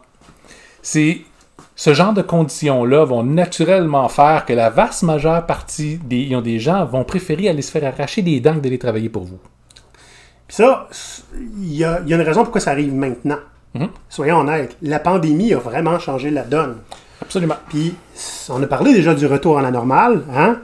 c'est 0.82 1.22
ce 1.75 1.94
genre 1.94 2.13
de 2.13 2.22
conditions-là 2.24 3.06
vont 3.06 3.24
naturellement 3.24 4.10
faire 4.10 4.46
que 4.46 4.53
la 4.53 4.70
vaste 4.70 5.03
majeure 5.03 5.46
partie 5.46 5.98
des, 5.98 6.36
des 6.41 6.60
gens 6.60 6.86
vont 6.86 7.03
préférer 7.03 7.50
aller 7.50 7.62
se 7.62 7.72
faire 7.72 7.94
arracher 7.94 8.24
des 8.24 8.39
dents 8.39 8.56
que 8.56 8.60
d'aller 8.60 8.79
travailler 8.79 9.10
pour 9.10 9.24
vous. 9.25 9.39
Puis 10.48 10.56
ça, 10.56 10.88
il 11.60 11.74
y 11.74 11.84
a, 11.84 12.00
il 12.03 12.10
y 12.10 12.13
a 12.13 12.15
une 12.15 12.24
raison 12.24 12.44
pourquoi 12.44 12.62
ça 12.62 12.72
arrive 12.72 12.94
maintenant. 12.94 13.38
Soyons 14.10 14.39
honnêtes, 14.39 14.75
la 14.82 14.98
pandémie 15.00 15.53
a 15.53 15.60
vraiment 15.60 16.00
changé 16.00 16.32
la 16.32 16.41
donne. 16.44 16.77
Absolument. 17.21 17.55
Puis, 17.69 17.95
on 18.50 18.62
a 18.62 18.67
parlé 18.67 18.93
déjà 18.93 19.13
du 19.15 19.25
retour 19.25 19.57
à 19.57 19.62
la 19.62 19.71
normale, 19.71 20.24
hein? 20.33 20.59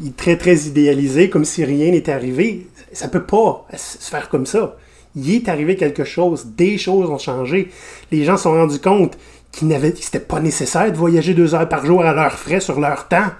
Il 0.00 0.08
est 0.08 0.16
très, 0.16 0.36
très 0.36 0.56
idéalisé, 0.66 1.28
comme 1.28 1.44
si 1.44 1.64
rien 1.64 1.90
n'était 1.90 2.12
arrivé. 2.12 2.68
Ça 2.92 3.08
peut 3.08 3.24
pas 3.24 3.66
se 3.76 3.98
faire 4.10 4.28
comme 4.28 4.46
ça. 4.46 4.76
Il 5.16 5.28
est 5.34 5.48
arrivé 5.48 5.74
quelque 5.76 6.04
chose, 6.04 6.46
des 6.56 6.78
choses 6.78 7.10
ont 7.10 7.18
changé. 7.18 7.70
Les 8.12 8.24
gens 8.24 8.36
se 8.36 8.44
sont 8.44 8.52
rendus 8.52 8.78
compte 8.78 9.18
que 9.50 9.64
c'était 10.00 10.20
pas 10.20 10.38
nécessaire 10.40 10.92
de 10.92 10.96
voyager 10.96 11.34
deux 11.34 11.54
heures 11.54 11.68
par 11.68 11.84
jour 11.84 12.02
à 12.04 12.12
leurs 12.12 12.32
frais 12.38 12.60
sur 12.60 12.78
leur 12.78 13.08
temps. 13.08 13.30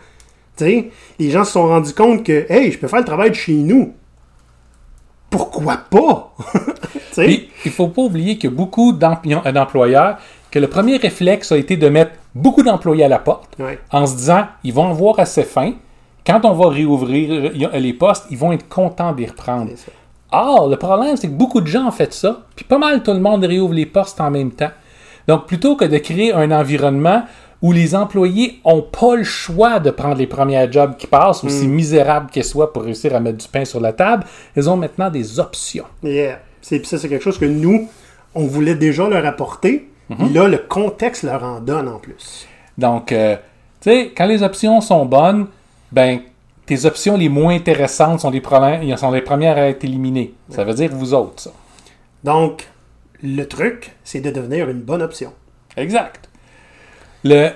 Tu 0.57 0.65
sais, 0.65 0.91
les 1.21 1.31
gens 1.31 1.45
se 1.45 1.53
sont 1.53 1.69
rendus 1.69 1.93
compte 1.95 2.25
que, 2.25 2.47
hey, 2.49 2.73
je 2.73 2.79
peux 2.79 2.89
faire 2.89 2.99
le 3.01 3.05
travail 3.05 3.31
de 3.31 3.37
chez 3.37 3.53
nous. 3.55 3.93
Pourquoi 5.31 5.77
pas? 5.77 6.35
Puis, 7.27 7.51
il 7.65 7.71
faut 7.71 7.89
pas 7.89 8.03
oublier 8.03 8.39
qu'il 8.39 8.51
a 8.51 8.53
beaucoup 8.53 8.93
d'emp- 8.93 9.23
d'employeurs 9.53 10.19
que 10.51 10.59
le 10.59 10.69
premier 10.69 10.97
réflexe 10.97 11.53
a 11.53 11.57
été 11.57 11.77
de 11.77 11.89
mettre 11.89 12.13
beaucoup 12.35 12.63
d'employés 12.63 13.05
à 13.05 13.09
la 13.09 13.19
porte 13.19 13.55
Ouais. 13.59 13.79
en 13.93 14.07
se 14.07 14.17
disant 14.17 14.47
ils 14.65 14.73
vont 14.73 14.89
avoir 14.91 15.19
assez 15.21 15.43
faim. 15.45 15.73
Quand 16.27 16.41
on 16.45 16.53
va 16.53 16.69
réouvrir 16.69 17.53
les 17.75 17.93
postes, 17.95 18.27
ils 18.31 18.37
vont 18.39 18.53
être 18.53 18.69
contents 18.69 19.13
d'y 19.13 19.27
reprendre. 19.27 19.71
Or, 20.31 20.69
le 20.69 20.77
problème, 20.77 21.17
c'est 21.17 21.29
que 21.29 21.33
beaucoup 21.33 21.61
de 21.63 21.67
gens 21.67 21.87
ont 21.89 21.91
fait 21.91 22.13
ça, 22.13 22.43
puis 22.55 22.65
pas 22.67 22.77
mal 22.77 23.03
tout 23.03 23.13
le 23.13 23.21
monde 23.21 23.45
réouvre 23.45 23.73
les 23.73 23.87
postes 23.87 24.21
en 24.21 24.31
même 24.31 24.51
temps. 24.51 24.71
Donc, 25.27 25.47
plutôt 25.47 25.75
que 25.77 25.87
de 25.87 25.97
créer 25.99 26.33
un 26.35 26.51
environnement 26.51 27.23
où 27.63 27.73
les 27.73 27.95
employés 27.95 28.61
ont 28.65 28.83
pas 28.83 29.17
le 29.17 29.25
choix 29.25 29.81
de 29.81 29.91
prendre 29.91 30.17
les 30.17 30.27
premiers 30.27 30.71
jobs 30.71 30.97
qui 30.97 31.07
passent, 31.07 31.43
aussi 31.45 31.67
Mm. 31.67 31.71
misérables 31.73 32.31
qu'elles 32.31 32.45
soient 32.45 32.73
pour 32.73 32.83
réussir 32.83 33.15
à 33.17 33.21
mettre 33.21 33.39
du 33.39 33.49
pain 33.49 33.65
sur 33.65 33.81
la 33.81 33.93
table. 33.95 34.25
Ils 34.55 34.69
ont 34.69 34.77
maintenant 34.77 35.11
des 35.11 35.41
options. 35.41 35.85
Yeah. 36.03 36.41
C'est, 36.61 36.85
ça, 36.87 36.99
c'est 36.99 37.09
quelque 37.09 37.25
chose 37.25 37.39
que 37.39 37.47
nous, 37.47 37.89
on 38.35 38.45
voulait 38.47 38.75
déjà 38.75 39.09
leur 39.09 39.25
apporter. 39.25 39.89
Puis 40.17 40.29
là, 40.31 40.49
le 40.49 40.59
contexte 40.59 41.23
leur 41.23 41.45
en 41.45 41.61
donne 41.61 41.89
en 41.89 41.99
plus. 41.99 42.47
Donc, 42.79 43.13
euh, 43.13 43.37
tu 43.81 43.91
sais, 43.91 44.13
quand 44.17 44.27
les 44.27 44.43
options 44.43 44.81
sont 44.81 45.05
bonnes, 45.05 45.49
ben, 45.93 46.21
tes 46.65 46.85
options 46.85 47.17
les 47.17 47.29
moins 47.29 47.55
intéressantes 47.55 48.21
sont 48.21 48.31
les, 48.31 48.41
premières, 48.41 48.99
sont 48.99 49.11
les 49.11 49.21
premières 49.21 49.59
à 49.59 49.69
être 49.69 49.85
éliminées. 49.85 50.35
Ça 50.51 50.65
veut 50.65 50.75
dire 50.75 50.91
vous 50.93 51.15
autres, 51.15 51.43
ça. 51.43 51.51
Donc, 52.25 52.69
le 53.23 53.45
truc, 53.45 53.93
c'est 54.05 54.21
de 54.21 54.31
devenir 54.31 54.69
une 54.69 54.81
bonne 54.81 55.03
option. 55.03 55.33
Exact. 55.77 56.29
Le, 57.25 57.51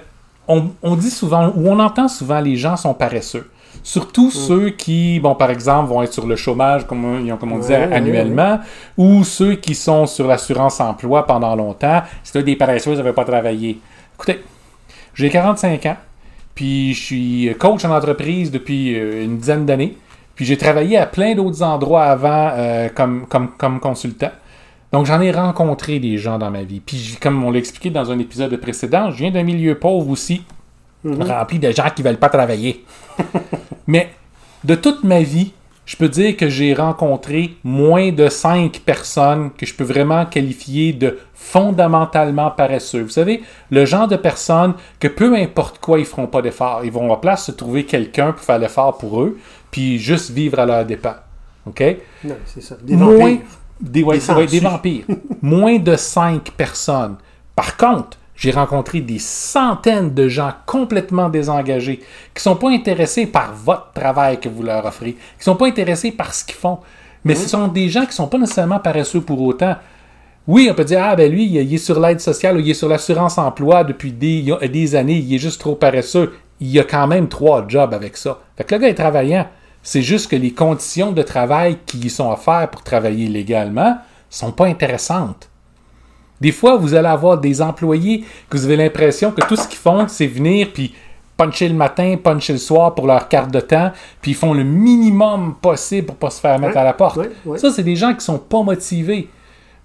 on, 0.48 0.70
on 0.82 0.96
dit 0.96 1.10
souvent, 1.10 1.52
ou 1.54 1.68
on 1.68 1.78
entend 1.78 2.08
souvent, 2.08 2.40
les 2.40 2.56
gens 2.56 2.76
sont 2.76 2.94
paresseux. 2.94 3.50
Surtout 3.82 4.30
ceux 4.30 4.70
qui, 4.70 5.18
bon, 5.20 5.34
par 5.34 5.50
exemple, 5.50 5.88
vont 5.88 6.02
être 6.02 6.12
sur 6.12 6.26
le 6.26 6.36
chômage, 6.36 6.86
comme, 6.86 7.28
comme 7.38 7.52
on 7.52 7.58
disait, 7.58 7.78
Ouais, 7.78 7.86
ouais, 7.88 7.94
annuellement, 7.94 8.60
ou 8.96 9.24
ceux 9.24 9.54
qui 9.54 9.74
sont 9.74 10.06
sur 10.06 10.26
l'assurance 10.26 10.80
emploi 10.80 11.26
pendant 11.26 11.56
longtemps. 11.56 12.02
C'est 12.22 12.42
des 12.42 12.56
paresseux, 12.56 12.94
ne 12.94 13.02
veut 13.02 13.12
pas 13.12 13.24
travailler. 13.24 13.80
Écoutez, 14.14 14.42
j'ai 15.14 15.30
45 15.30 15.86
ans, 15.86 15.96
puis 16.54 16.94
je 16.94 17.02
suis 17.02 17.56
coach 17.58 17.84
en 17.84 17.90
entreprise 17.90 18.50
depuis 18.50 18.94
euh, 18.96 19.24
une 19.24 19.38
dizaine 19.38 19.66
d'années, 19.66 19.96
puis 20.34 20.44
j'ai 20.44 20.56
travaillé 20.56 20.96
à 20.96 21.06
plein 21.06 21.34
d'autres 21.34 21.62
endroits 21.62 22.04
avant 22.04 22.50
euh, 22.54 22.88
comme, 22.94 23.26
comme, 23.26 23.50
comme 23.58 23.80
consultant. 23.80 24.30
Donc, 24.92 25.06
j'en 25.06 25.20
ai 25.22 25.32
rencontré 25.32 25.98
des 25.98 26.18
gens 26.18 26.38
dans 26.38 26.50
ma 26.50 26.62
vie. 26.62 26.80
Puis, 26.80 27.16
comme 27.20 27.42
on 27.42 27.50
l'a 27.50 27.58
expliqué 27.58 27.90
dans 27.90 28.10
un 28.12 28.18
épisode 28.18 28.54
précédent, 28.58 29.10
je 29.10 29.16
viens 29.16 29.30
d'un 29.30 29.42
milieu 29.42 29.78
pauvre 29.78 30.10
aussi, 30.10 30.44
rempli 31.04 31.58
de 31.58 31.70
gens 31.70 31.88
qui 31.94 32.02
veulent 32.02 32.18
pas 32.18 32.28
travailler. 32.28 32.84
Mais 33.86 34.10
de 34.64 34.74
toute 34.74 35.04
ma 35.04 35.20
vie, 35.22 35.52
je 35.84 35.96
peux 35.96 36.08
dire 36.08 36.36
que 36.36 36.48
j'ai 36.48 36.74
rencontré 36.74 37.56
moins 37.64 38.12
de 38.12 38.28
5 38.28 38.80
personnes 38.86 39.50
que 39.58 39.66
je 39.66 39.74
peux 39.74 39.84
vraiment 39.84 40.24
qualifier 40.26 40.92
de 40.92 41.18
fondamentalement 41.34 42.50
paresseux. 42.50 43.02
Vous 43.02 43.10
savez, 43.10 43.42
le 43.70 43.84
genre 43.84 44.06
de 44.06 44.16
personnes 44.16 44.74
que 45.00 45.08
peu 45.08 45.34
importe 45.34 45.78
quoi, 45.80 45.98
ils 45.98 46.04
feront 46.06 46.28
pas 46.28 46.40
d'effort. 46.40 46.82
Ils 46.84 46.92
vont 46.92 47.10
en 47.10 47.16
place 47.16 47.46
se 47.46 47.52
trouver 47.52 47.84
quelqu'un 47.84 48.32
pour 48.32 48.42
faire 48.42 48.58
l'effort 48.58 48.96
pour 48.96 49.22
eux, 49.22 49.38
puis 49.70 49.98
juste 49.98 50.30
vivre 50.30 50.60
à 50.60 50.66
leur 50.66 50.84
dépens. 50.84 51.16
OK? 51.66 51.82
Non, 52.24 52.36
c'est 52.46 52.62
ça. 52.62 52.76
Des 52.82 52.96
moins 52.96 53.16
vampires. 53.18 53.40
des, 53.80 54.02
ouais, 54.02 54.46
Des 54.46 54.60
vampires. 54.60 55.04
moins 55.42 55.78
de 55.78 55.96
5 55.96 56.52
personnes. 56.52 57.16
Par 57.56 57.76
contre, 57.76 58.18
j'ai 58.42 58.50
rencontré 58.50 59.00
des 59.00 59.20
centaines 59.20 60.14
de 60.14 60.26
gens 60.26 60.52
complètement 60.66 61.28
désengagés 61.28 62.02
qui 62.34 62.42
sont 62.42 62.56
pas 62.56 62.70
intéressés 62.70 63.26
par 63.26 63.54
votre 63.54 63.92
travail 63.92 64.40
que 64.40 64.48
vous 64.48 64.64
leur 64.64 64.84
offrez, 64.84 65.12
qui 65.12 65.44
sont 65.44 65.54
pas 65.54 65.68
intéressés 65.68 66.10
par 66.10 66.34
ce 66.34 66.44
qu'ils 66.44 66.56
font. 66.56 66.80
Mais 67.24 67.36
ce 67.36 67.48
sont 67.48 67.68
des 67.68 67.88
gens 67.88 68.04
qui 68.04 68.14
sont 68.14 68.26
pas 68.26 68.38
nécessairement 68.38 68.80
paresseux 68.80 69.20
pour 69.20 69.40
autant. 69.42 69.76
Oui, 70.48 70.66
on 70.68 70.74
peut 70.74 70.84
dire, 70.84 71.04
ah 71.04 71.14
ben 71.14 71.30
lui, 71.30 71.44
il 71.44 71.54
il 71.54 71.72
est 71.72 71.78
sur 71.78 72.00
l'aide 72.00 72.20
sociale 72.20 72.56
ou 72.56 72.58
il 72.58 72.68
est 72.68 72.74
sur 72.74 72.88
l'assurance 72.88 73.38
emploi 73.38 73.84
depuis 73.84 74.10
des, 74.10 74.52
des 74.68 74.96
années, 74.96 75.18
il 75.18 75.32
est 75.32 75.38
juste 75.38 75.60
trop 75.60 75.76
paresseux. 75.76 76.34
Il 76.58 76.76
a 76.80 76.82
quand 76.82 77.06
même 77.06 77.28
trois 77.28 77.64
jobs 77.68 77.94
avec 77.94 78.16
ça. 78.16 78.40
Fait 78.56 78.64
que 78.64 78.74
le 78.74 78.80
gars 78.80 78.88
est 78.88 78.94
travaillant. 78.94 79.46
C'est 79.84 80.02
juste 80.02 80.28
que 80.28 80.36
les 80.36 80.50
conditions 80.50 81.12
de 81.12 81.22
travail 81.22 81.78
qui 81.86 81.98
lui 81.98 82.10
sont 82.10 82.28
offertes 82.28 82.72
pour 82.72 82.82
travailler 82.82 83.28
légalement 83.28 83.98
sont 84.30 84.50
pas 84.50 84.66
intéressantes. 84.66 85.48
Des 86.42 86.50
fois, 86.50 86.76
vous 86.76 86.94
allez 86.94 87.06
avoir 87.06 87.38
des 87.38 87.62
employés 87.62 88.24
que 88.50 88.56
vous 88.56 88.64
avez 88.64 88.74
l'impression 88.74 89.30
que 89.30 89.46
tout 89.46 89.54
ce 89.54 89.68
qu'ils 89.68 89.78
font, 89.78 90.08
c'est 90.08 90.26
venir 90.26 90.70
puis 90.74 90.92
puncher 91.36 91.68
le 91.68 91.76
matin, 91.76 92.16
puncher 92.20 92.54
le 92.54 92.58
soir 92.58 92.96
pour 92.96 93.06
leur 93.06 93.28
carte 93.28 93.52
de 93.52 93.60
temps, 93.60 93.92
puis 94.20 94.32
ils 94.32 94.34
font 94.34 94.52
le 94.52 94.64
minimum 94.64 95.54
possible 95.62 96.08
pour 96.08 96.16
pas 96.16 96.30
se 96.30 96.40
faire 96.40 96.58
mettre 96.58 96.78
à 96.78 96.82
la 96.82 96.94
porte. 96.94 97.20
Ça, 97.58 97.70
c'est 97.70 97.84
des 97.84 97.94
gens 97.94 98.12
qui 98.12 98.24
sont 98.24 98.40
pas 98.40 98.60
motivés. 98.64 99.28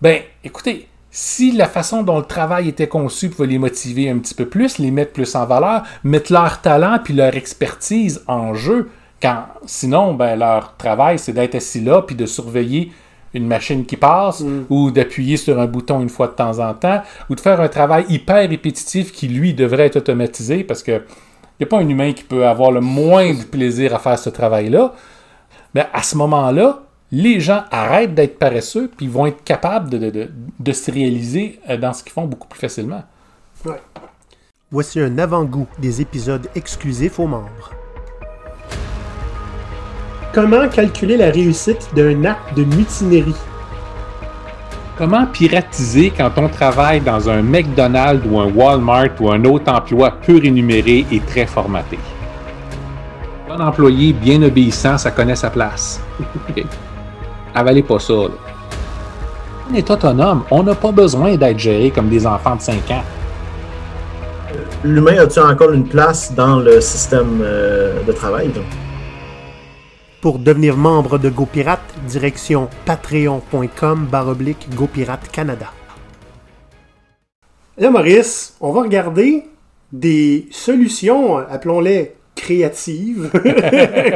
Ben, 0.02 0.22
écoutez, 0.44 0.88
si 1.12 1.52
la 1.52 1.68
façon 1.68 2.02
dont 2.02 2.18
le 2.18 2.26
travail 2.26 2.70
était 2.70 2.88
conçu 2.88 3.30
pouvait 3.30 3.48
les 3.48 3.60
motiver 3.60 4.10
un 4.10 4.18
petit 4.18 4.34
peu 4.34 4.48
plus, 4.48 4.80
les 4.80 4.90
mettre 4.90 5.14
plus 5.14 5.36
en 5.36 5.46
valeur, 5.46 5.84
mettre 6.04 6.34
leur 6.34 6.60
talent 6.62 6.98
puis 7.04 7.14
leur 7.14 7.36
expertise 7.36 8.24
en 8.26 8.56
jeu, 8.56 8.90
quand 9.22 9.44
sinon, 9.68 10.16
ben, 10.16 10.40
leur 10.40 10.76
travail, 10.76 11.20
c'est 11.20 11.34
d'être 11.34 11.54
assis 11.54 11.82
là 11.82 12.02
puis 12.02 12.16
de 12.16 12.26
surveiller 12.26 12.92
une 13.38 13.48
machine 13.48 13.86
qui 13.86 13.96
passe 13.98 14.44
ou 14.70 14.92
d'appuyer 14.92 15.38
sur 15.38 15.60
un 15.60 15.66
bouton 15.66 16.02
une 16.02 16.10
fois 16.10 16.28
de 16.28 16.34
temps 16.34 16.60
en 16.60 16.74
temps 16.74 17.02
ou 17.30 17.36
de 17.36 17.40
faire 17.40 17.62
un 17.62 17.68
travail 17.70 18.06
hyper 18.10 18.50
répétitif 18.50 19.12
qui, 19.12 19.28
lui, 19.28 19.54
devrait 19.54 19.86
être 19.88 19.96
automatisé 19.98 20.64
parce 20.64 20.84
que 20.84 20.92
il 21.60 21.64
n'y 21.64 21.68
a 21.68 21.70
pas 21.70 21.78
un 21.80 21.90
humain 21.90 22.14
qui 22.14 22.24
peut 22.24 22.46
avoir 22.46 22.72
le 22.72 22.82
moins 22.82 23.34
de 23.34 23.44
plaisir 23.44 23.96
à 23.96 24.00
faire 24.00 24.20
ce 24.20 24.30
travail-là. 24.30 24.94
Mais 25.74 25.86
à 25.92 26.04
ce 26.04 26.16
moment-là, 26.18 26.84
les 27.12 27.40
gens 27.40 27.64
arrêtent 27.72 28.14
d'être 28.14 28.38
paresseux 28.38 28.92
puis 28.96 29.08
vont 29.08 29.26
être 29.26 29.44
capables 29.44 29.90
de, 29.90 29.98
de- 29.98 30.10
de- 30.12 30.30
de 30.60 30.72
se 30.72 30.92
réaliser 30.92 31.60
euh, 31.70 31.78
dans 31.78 31.94
ce 31.94 32.04
qu'ils 32.04 32.12
font 32.14 32.26
beaucoup 32.26 32.48
plus 32.48 32.60
facilement. 32.60 33.04
Ouais. 33.66 33.82
Voici 34.70 35.00
un 35.00 35.18
avant-goût 35.18 35.66
des 35.80 36.02
épisodes 36.02 36.48
exclusifs 36.54 37.20
aux 37.20 37.28
membres. 37.28 37.72
Comment 40.38 40.70
calculer 40.70 41.18
la 41.18 41.32
réussite 41.32 41.90
d'un 41.96 42.24
acte 42.24 42.56
de 42.56 42.64
mutinerie? 42.64 43.34
Comment 44.96 45.26
piratiser 45.26 46.14
quand 46.16 46.30
on 46.38 46.48
travaille 46.48 47.02
dans 47.02 47.28
un 47.28 47.42
McDonald's 47.42 48.24
ou 48.24 48.40
un 48.40 48.46
Walmart 48.46 49.20
ou 49.20 49.32
un 49.32 49.44
autre 49.46 49.72
emploi 49.72 50.12
peu 50.12 50.40
rémunéré 50.40 51.08
et 51.12 51.20
très 51.22 51.48
formaté? 51.48 51.98
Un 53.50 53.60
employé 53.62 54.14
bien 54.14 54.44
obéissant, 54.44 55.00
ça 55.00 55.10
connaît 55.10 55.36
sa 55.36 55.50
place. 55.50 56.00
OK. 56.20 56.64
Avalez 57.56 57.82
pas 57.82 57.98
ça. 57.98 58.14
là. 58.14 58.30
On 59.72 59.74
est 59.74 59.90
autonome. 59.90 60.44
On 60.52 60.62
n'a 60.62 60.76
pas 60.76 60.92
besoin 60.92 61.36
d'être 61.36 61.58
géré 61.58 61.90
comme 61.90 62.10
des 62.10 62.28
enfants 62.28 62.58
de 62.58 62.62
5 62.62 62.76
ans. 62.92 63.04
L'humain 64.84 65.18
a-t-il 65.18 65.42
encore 65.42 65.72
une 65.72 65.88
place 65.88 66.32
dans 66.36 66.60
le 66.60 66.80
système 66.80 67.40
euh, 67.42 68.04
de 68.04 68.12
travail? 68.12 68.50
donc? 68.50 68.66
Pour 70.28 70.40
devenir 70.40 70.76
membre 70.76 71.18
de 71.20 71.30
GoPirate, 71.30 71.80
direction 72.06 72.68
patreon.com 72.86 74.08
baroblique 74.12 74.68
GoPirate 74.76 75.32
Canada. 75.32 75.72
Là, 77.78 77.90
Maurice, 77.90 78.58
on 78.60 78.74
va 78.74 78.82
regarder 78.82 79.46
des 79.94 80.50
solutions, 80.52 81.38
appelons-les 81.38 82.16
créatives, 82.36 83.32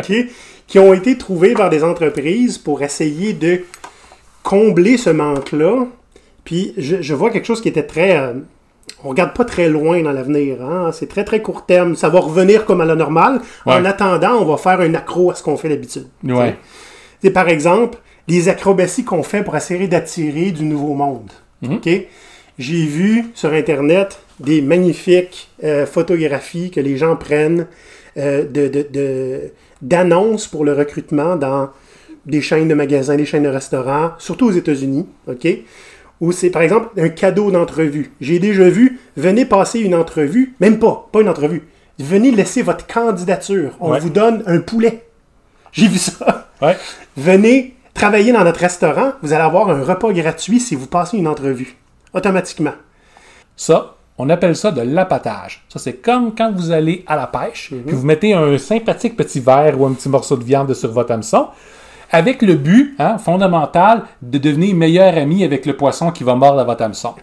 qui 0.67 0.79
ont 0.79 0.93
été 0.93 1.17
trouvées 1.17 1.53
par 1.53 1.69
des 1.69 1.81
entreprises 1.81 2.57
pour 2.57 2.81
essayer 2.81 3.31
de 3.31 3.61
combler 4.43 4.97
ce 4.97 5.11
manque-là. 5.11 5.87
Puis 6.43 6.73
je, 6.75 7.01
je 7.01 7.13
vois 7.13 7.29
quelque 7.29 7.47
chose 7.47 7.61
qui 7.61 7.69
était 7.69 7.87
très... 7.87 8.33
on 9.03 9.09
regarde 9.09 9.33
pas 9.33 9.45
très 9.45 9.67
loin 9.69 10.01
dans 10.03 10.11
l'avenir. 10.11 10.61
Hein? 10.63 10.91
C'est 10.93 11.07
très, 11.07 11.23
très 11.23 11.41
court 11.41 11.65
terme. 11.65 11.95
Ça 11.95 12.09
va 12.09 12.19
revenir 12.19 12.65
comme 12.65 12.81
à 12.81 12.85
la 12.85 12.95
normale. 12.95 13.41
En 13.65 13.85
attendant, 13.85 14.33
on 14.39 14.45
va 14.45 14.57
faire 14.57 14.79
un 14.81 14.93
accro 14.93 15.31
à 15.31 15.35
ce 15.35 15.43
qu'on 15.43 15.57
fait 15.57 15.69
d'habitude. 15.69 16.07
Ouais. 16.23 16.55
C'est 17.23 17.31
par 17.31 17.49
exemple 17.49 17.97
les 18.27 18.47
acrobaties 18.49 19.03
qu'on 19.03 19.23
fait 19.23 19.43
pour 19.43 19.55
essayer 19.55 19.87
d'attirer 19.87 20.51
du 20.51 20.63
nouveau 20.63 20.93
monde. 20.93 21.31
Mhm. 21.61 21.79
J'ai 22.59 22.85
vu 22.85 23.25
sur 23.33 23.53
Internet 23.53 24.19
des 24.39 24.61
magnifiques 24.61 25.49
euh, 25.63 25.85
photographies 25.85 26.69
que 26.69 26.79
les 26.79 26.97
gens 26.97 27.15
prennent 27.15 27.67
euh, 28.17 28.43
de, 28.45 28.67
de- 28.67 28.87
de- 28.91 29.51
d'annonces 29.81 30.47
pour 30.47 30.63
le 30.65 30.73
recrutement 30.73 31.35
dans 31.35 31.69
des 32.25 32.41
chaînes 32.41 32.67
de 32.67 32.75
magasins, 32.75 33.15
des 33.15 33.25
chaînes 33.25 33.43
de 33.43 33.49
restaurants, 33.49 34.11
surtout 34.19 34.45
aux 34.47 34.51
États-Unis. 34.51 35.07
OK? 35.27 35.47
Où 36.21 36.31
c'est 36.31 36.49
par 36.51 36.61
exemple 36.61 36.89
un 36.99 37.09
cadeau 37.09 37.51
d'entrevue. 37.51 38.11
J'ai 38.21 38.39
déjà 38.39 38.69
vu, 38.69 38.99
venez 39.17 39.43
passer 39.43 39.79
une 39.79 39.95
entrevue, 39.95 40.55
même 40.59 40.79
pas, 40.79 41.09
pas 41.11 41.21
une 41.21 41.29
entrevue. 41.29 41.63
Venez 41.99 42.31
laisser 42.31 42.61
votre 42.61 42.87
candidature. 42.87 43.71
On 43.79 43.91
Ouais. 43.91 43.99
vous 43.99 44.09
donne 44.11 44.43
un 44.45 44.59
poulet. 44.59 45.03
J'ai 45.71 45.87
vu 45.87 45.97
ça. 45.97 46.47
Ouais. 46.61 46.77
Venez 47.17 47.75
travailler 47.93 48.31
dans 48.31 48.43
notre 48.43 48.59
restaurant, 48.59 49.13
vous 49.21 49.33
allez 49.33 49.43
avoir 49.43 49.69
un 49.69 49.83
repas 49.83 50.11
gratuit 50.13 50.59
si 50.59 50.75
vous 50.75 50.87
passez 50.87 51.17
une 51.17 51.27
entrevue. 51.27 51.75
Automatiquement. 52.13 52.73
Ça, 53.55 53.95
on 54.17 54.29
appelle 54.29 54.55
ça 54.55 54.71
de 54.71 54.81
l'appâtage. 54.81 55.63
Ça, 55.69 55.79
c'est 55.79 55.93
comme 55.95 56.35
quand 56.35 56.51
vous 56.55 56.71
allez 56.71 57.03
à 57.07 57.15
la 57.15 57.27
pêche, 57.27 57.69
puis 57.85 57.95
vous 57.95 58.05
mettez 58.05 58.33
un 58.33 58.57
sympathique 58.57 59.15
petit 59.17 59.39
verre 59.39 59.79
ou 59.79 59.85
un 59.85 59.93
petit 59.93 60.09
morceau 60.09 60.37
de 60.37 60.43
viande 60.43 60.73
sur 60.73 60.91
votre 60.91 61.11
hameçon, 61.11 61.47
avec 62.11 62.41
le 62.41 62.55
but 62.55 62.95
hein, 62.99 63.17
fondamental 63.17 64.03
de 64.21 64.37
devenir 64.37 64.75
meilleur 64.75 65.17
ami 65.17 65.43
avec 65.43 65.65
le 65.65 65.75
poisson 65.75 66.11
qui 66.11 66.23
va 66.23 66.35
mordre 66.35 66.59
à 66.59 66.63
votre 66.63 66.83
hameçon. 66.83 67.15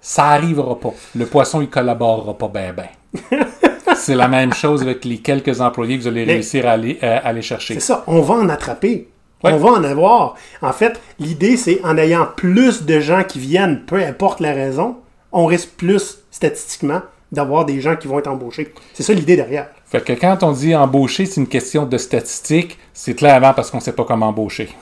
Ça 0.00 0.26
arrivera 0.30 0.78
pas. 0.78 0.92
Le 1.14 1.26
poisson, 1.26 1.60
il 1.62 1.68
collaborera 1.70 2.36
pas 2.36 2.48
bien, 2.48 2.72
ben. 2.72 3.46
c'est 3.96 4.16
la 4.16 4.26
même 4.28 4.52
chose 4.52 4.82
avec 4.82 5.04
les 5.04 5.18
quelques 5.18 5.60
employés 5.60 5.96
que 5.96 6.02
vous 6.02 6.08
allez 6.08 6.26
Mais- 6.26 6.32
réussir 6.34 6.66
à 6.66 6.72
aller, 6.72 6.98
à 7.00 7.18
aller 7.18 7.42
chercher. 7.42 7.74
C'est 7.74 7.80
ça, 7.80 8.02
on 8.06 8.20
va 8.20 8.34
en 8.34 8.48
attraper. 8.48 9.08
Ouais. 9.44 9.52
On 9.52 9.58
va 9.58 9.70
en 9.70 9.84
avoir. 9.84 10.34
En 10.60 10.72
fait, 10.72 11.00
l'idée, 11.18 11.56
c'est 11.56 11.80
en 11.84 11.96
ayant 11.98 12.26
plus 12.36 12.84
de 12.84 13.00
gens 13.00 13.24
qui 13.24 13.38
viennent, 13.40 13.82
peu 13.86 13.96
importe 13.96 14.40
la 14.40 14.52
raison, 14.52 14.96
on 15.32 15.46
risque 15.46 15.70
plus, 15.76 16.18
statistiquement, 16.30 17.02
d'avoir 17.32 17.64
des 17.64 17.80
gens 17.80 17.96
qui 17.96 18.06
vont 18.06 18.18
être 18.18 18.28
embauchés. 18.28 18.72
C'est 18.92 19.02
ça 19.02 19.14
l'idée 19.14 19.36
derrière. 19.36 19.68
Fait 19.86 20.04
que 20.04 20.12
quand 20.12 20.42
on 20.42 20.52
dit 20.52 20.74
embaucher, 20.76 21.26
c'est 21.26 21.40
une 21.40 21.48
question 21.48 21.86
de 21.86 21.98
statistique, 21.98 22.78
c'est 22.92 23.14
clairement 23.14 23.54
parce 23.54 23.70
qu'on 23.70 23.80
sait 23.80 23.92
pas 23.92 24.04
comment 24.04 24.28
embaucher. 24.28 24.68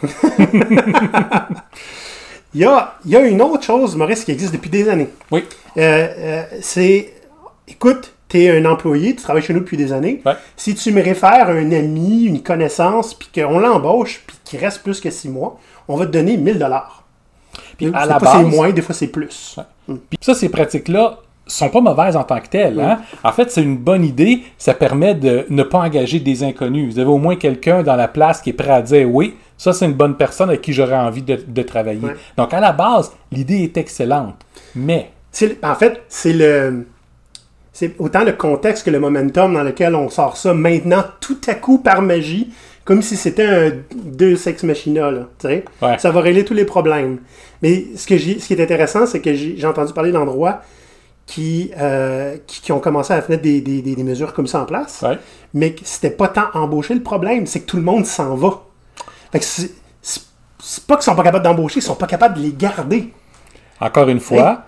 Il 2.53 2.63
y 2.63 2.65
a, 2.65 2.95
il 3.05 3.13
y 3.13 3.17
a 3.17 3.21
une 3.21 3.41
autre 3.43 3.63
chose, 3.63 3.95
Maurice, 3.95 4.25
qui 4.25 4.33
existe 4.33 4.53
depuis 4.53 4.71
des 4.71 4.89
années. 4.89 5.09
Oui. 5.31 5.45
Euh, 5.77 6.09
euh, 6.19 6.43
c'est, 6.61 7.13
écoute, 7.69 8.13
tu 8.29 8.43
es 8.43 8.51
un 8.51 8.65
employé, 8.65 9.15
tu 9.15 9.23
travailles 9.23 9.43
chez 9.43 9.55
nous 9.55 9.61
depuis 9.61 9.77
des 9.77 9.93
années. 9.93 10.21
Ouais. 10.27 10.33
Si 10.57 10.75
tu 10.75 10.91
me 10.91 11.01
réfères 11.01 11.49
à 11.49 11.53
un 11.53 11.71
ami, 11.71 12.25
une 12.25 12.43
connaissance, 12.43 13.15
puis 13.15 13.29
qu'on 13.33 13.61
l'embauche, 13.61 14.23
puis 14.27 14.37
qu'il 14.45 14.59
reste 14.59 14.83
plus 14.83 15.01
que 15.01 15.11
six 15.11 15.29
mois, 15.29 15.61
on 15.87 15.97
va 15.97 16.07
te 16.07 16.11
donner 16.11 16.37
1000 16.37 16.59
dollars. 16.59 17.05
Puis 17.77 17.87
Des 17.87 17.93
à 17.95 17.99
fois, 17.99 18.07
la 18.07 18.19
c'est 18.19 18.25
base, 18.25 18.47
moins, 18.47 18.71
des 18.71 18.83
fois 18.83 18.95
c'est 18.97 19.07
plus. 19.07 19.57
Puis 19.87 20.19
ça, 20.21 20.35
ces 20.35 20.49
pratiques-là 20.49 21.21
sont 21.51 21.69
pas 21.69 21.81
mauvaises 21.81 22.17
en 22.17 22.25
tant 22.25 22.41
que 22.41 22.49
telles. 22.49 22.79
hein. 22.81 23.01
En 23.25 23.33
fait, 23.33 23.51
c'est 23.51 23.63
une 23.63 23.77
bonne 23.77 24.05
idée. 24.05 24.43
Ça 24.59 24.75
permet 24.75 25.15
de 25.15 25.47
ne 25.51 25.63
pas 25.63 25.79
engager 25.81 26.21
des 26.21 26.43
inconnus. 26.45 26.93
Vous 26.95 26.99
avez 26.99 27.09
au 27.11 27.19
moins 27.19 27.37
quelqu'un 27.37 27.83
dans 27.83 27.97
la 27.97 28.09
place 28.09 28.41
qui 28.41 28.51
est 28.51 28.55
prêt 28.55 28.71
à 28.71 28.83
dire 28.83 29.09
oui, 29.13 29.35
ça 29.59 29.73
c'est 29.73 29.85
une 29.87 29.95
bonne 29.95 30.17
personne 30.17 30.49
avec 30.49 30.63
qui 30.63 30.73
j'aurais 30.73 30.97
envie 30.97 31.23
de, 31.23 31.39
de 31.47 31.63
travailler. 31.63 32.01
Donc 32.37 32.55
à 32.55 32.61
la 32.61 32.73
base, 32.73 33.13
l'idée 33.33 33.63
est 33.65 33.77
excellente. 33.77 34.37
Mais 34.75 35.11
en 35.63 35.75
fait, 35.75 36.03
c'est 36.09 36.33
le. 36.33 36.87
C'est 37.73 37.95
autant 37.99 38.25
le 38.25 38.33
contexte 38.33 38.85
que 38.85 38.91
le 38.91 38.99
momentum 39.01 39.55
dans 39.55 39.63
lequel 39.63 39.95
on 39.95 40.11
sort 40.11 40.37
ça 40.37 40.53
maintenant, 40.53 41.03
tout 41.21 41.39
à 41.47 41.55
coup, 41.55 41.79
par 41.79 42.03
magie, 42.03 42.51
comme 42.85 43.01
si 43.01 43.17
c'était 43.17 43.47
un 43.47 43.71
deux 43.95 44.37
sex 44.37 44.65
machina, 44.65 45.11
là. 45.11 45.29
Ouais. 45.81 45.99
Ça 45.99 46.11
va 46.11 46.21
régler 46.21 46.45
tous 46.45 46.53
les 46.53 46.65
problèmes. 46.65 47.19
Mais 47.63 47.85
ce, 47.97 48.07
que 48.07 48.17
j'ai- 48.17 48.39
ce 48.41 48.49
qui 48.49 48.55
est 48.55 48.63
intéressant, 48.63 49.07
c'est 49.07 49.21
que 49.21 49.33
j'ai 49.35 49.55
j'ai 49.57 49.67
entendu 49.67 49.93
parler 49.93 50.11
d'endroits 50.13 50.61
qui, 51.31 51.71
euh, 51.79 52.37
qui, 52.49 52.61
qui 52.61 52.73
ont 52.73 52.81
commencé 52.81 53.13
à 53.13 53.19
mettre 53.29 53.41
des, 53.43 53.61
des- 53.61 53.83
des- 53.83 54.03
mesures 54.03 54.35
comme 54.35 54.49
ça 54.49 54.63
en 54.63 54.65
place, 54.65 55.01
ouais. 55.03 55.17
mais 55.55 55.77
c'était 55.85 56.11
pas 56.11 56.27
tant 56.27 56.47
embaucher 56.55 56.93
le 56.95 57.05
problème, 57.05 57.47
c'est 57.47 57.61
que 57.61 57.67
tout 57.67 57.77
le 57.77 57.85
monde 57.85 58.05
s'en 58.05 58.35
va. 58.35 58.63
Fait 59.31 59.39
que 59.39 59.45
c'est 59.45 60.87
pas 60.89 60.97
qu'ils 60.97 61.05
sont 61.05 61.15
pas 61.15 61.23
capables 61.23 61.45
d'embaucher, 61.45 61.79
ils 61.79 61.83
sont 61.83 61.95
pas 61.95 62.09
capables 62.09 62.35
de 62.37 62.41
les 62.43 62.53
garder. 62.53 63.13
encore 63.81 64.09
une 64.09 64.19
fois, 64.19 64.65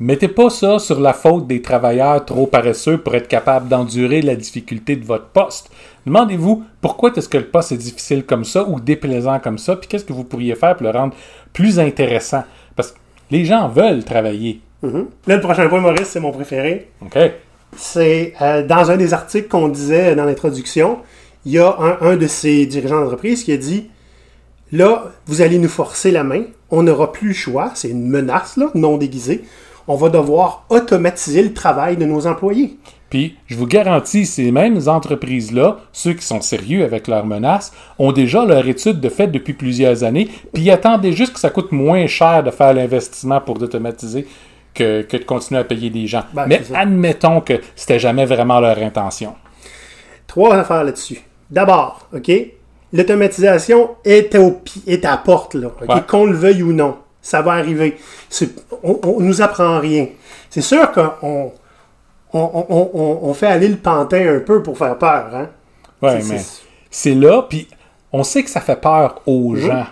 mettez 0.00 0.26
pas 0.26 0.50
ça 0.50 0.80
sur 0.80 0.98
la 0.98 1.12
faute 1.12 1.46
des 1.46 1.62
travailleurs 1.62 2.24
trop 2.24 2.48
paresseux 2.48 2.98
pour 2.98 3.14
être 3.14 3.28
capables 3.28 3.68
d'endurer 3.68 4.20
la 4.20 4.34
difficulté 4.34 4.96
de 4.96 5.04
votre 5.04 5.26
poste. 5.26 5.70
Demandez-vous 6.06 6.64
pourquoi 6.80 7.12
est-ce 7.16 7.28
que 7.28 7.38
le 7.38 7.46
poste 7.46 7.70
est 7.70 7.76
difficile 7.76 8.26
comme 8.26 8.44
ça 8.44 8.64
ou 8.68 8.80
déplaisant 8.80 9.38
comme 9.38 9.58
ça, 9.58 9.76
puis 9.76 9.86
qu'est-ce 9.88 10.04
que 10.04 10.12
vous 10.12 10.24
pourriez 10.24 10.56
faire 10.56 10.74
pour 10.74 10.84
le 10.86 10.90
rendre 10.90 11.14
plus 11.52 11.78
intéressant? 11.78 12.42
Parce 12.74 12.90
que 12.90 12.98
les 13.30 13.44
gens 13.44 13.68
veulent 13.68 14.02
travailler. 14.04 14.60
Mhm. 14.82 15.06
Là, 15.26 15.36
le 15.36 15.40
prochain 15.40 15.68
point, 15.68 15.80
Maurice, 15.80 16.08
c'est 16.08 16.20
mon 16.20 16.32
préféré. 16.32 16.90
OK? 17.02 17.18
C'est 17.76 18.34
euh, 18.40 18.66
dans 18.66 18.90
un 18.90 18.96
des 18.96 19.14
articles 19.14 19.48
qu'on 19.48 19.68
disait 19.68 20.14
dans 20.16 20.24
l'introduction, 20.24 20.98
il 21.44 21.52
y 21.52 21.58
a 21.58 21.76
un, 21.78 21.98
un 22.00 22.16
de 22.16 22.26
ces 22.26 22.66
dirigeants 22.66 23.00
d'entreprise 23.00 23.44
qui 23.44 23.52
a 23.52 23.56
dit 23.56 23.90
Là, 24.72 25.12
vous 25.26 25.42
allez 25.42 25.58
nous 25.58 25.68
forcer 25.68 26.12
la 26.12 26.22
main, 26.22 26.44
on 26.70 26.84
n'aura 26.84 27.12
plus 27.12 27.28
le 27.28 27.34
choix, 27.34 27.72
c'est 27.74 27.88
une 27.90 28.08
menace 28.08 28.56
là, 28.56 28.70
non 28.74 28.98
déguisée. 28.98 29.42
On 29.88 29.96
va 29.96 30.08
devoir 30.08 30.64
automatiser 30.68 31.42
le 31.42 31.52
travail 31.52 31.96
de 31.96 32.04
nos 32.04 32.28
employés. 32.28 32.76
Puis, 33.08 33.34
je 33.48 33.56
vous 33.56 33.66
garantis, 33.66 34.24
ces 34.24 34.52
mêmes 34.52 34.78
entreprises-là, 34.86 35.78
ceux 35.92 36.12
qui 36.12 36.24
sont 36.24 36.40
sérieux 36.40 36.84
avec 36.84 37.08
leurs 37.08 37.26
menaces, 37.26 37.72
ont 37.98 38.12
déjà 38.12 38.44
leur 38.44 38.68
étude 38.68 39.00
de 39.00 39.08
fait 39.08 39.26
depuis 39.26 39.54
plusieurs 39.54 40.04
années, 40.04 40.28
puis 40.52 40.62
ils 40.62 40.70
attendaient 40.70 41.12
juste 41.12 41.32
que 41.32 41.40
ça 41.40 41.50
coûte 41.50 41.72
moins 41.72 42.06
cher 42.06 42.44
de 42.44 42.52
faire 42.52 42.72
l'investissement 42.72 43.40
pour 43.40 43.60
automatiser 43.60 44.28
que, 44.74 45.02
que 45.02 45.16
de 45.16 45.24
continuer 45.24 45.60
à 45.60 45.64
payer 45.64 45.90
des 45.90 46.06
gens. 46.06 46.24
Ben, 46.32 46.46
Mais 46.46 46.62
admettons 46.74 47.40
que 47.40 47.54
c'était 47.76 47.98
jamais 47.98 48.24
vraiment 48.26 48.60
leur 48.60 48.78
intention. 48.78 49.34
Trois 50.26 50.54
affaires 50.56 50.84
là-dessus. 50.84 51.20
D'abord, 51.50 52.06
OK, 52.14 52.30
l'automatisation 52.92 53.96
est, 54.04 54.34
au 54.36 54.60
est 54.86 55.04
à 55.04 55.12
la 55.12 55.16
porte, 55.16 55.54
là, 55.54 55.68
Ouais. 55.88 56.00
qu'on 56.06 56.26
le 56.26 56.34
veuille 56.36 56.62
ou 56.62 56.72
non. 56.72 56.96
Ça 57.22 57.42
va 57.42 57.52
arriver. 57.52 57.98
On, 58.82 58.98
on 59.02 59.20
nous 59.20 59.42
apprend 59.42 59.78
rien. 59.80 60.06
C'est 60.48 60.62
sûr 60.62 60.90
qu'on 60.92 61.10
on, 61.22 61.52
on, 62.32 63.18
on- 63.22 63.34
fait 63.34 63.46
aller 63.48 63.68
le 63.68 63.76
pantin 63.76 64.36
un 64.36 64.40
peu 64.40 64.62
pour 64.62 64.78
faire 64.78 64.96
peur. 64.96 65.30
Hein? 65.34 65.48
C'est- 66.02 66.14
mais 66.14 66.38
c'est- 66.38 66.62
c'est 66.90 67.14
là, 67.14 67.42
puis 67.42 67.68
on 68.12 68.22
sait 68.22 68.42
que 68.42 68.50
ça 68.50 68.60
fait 68.60 68.80
peur 68.80 69.20
aux 69.26 69.50
Mhm. 69.50 69.58
gens. 69.60 69.86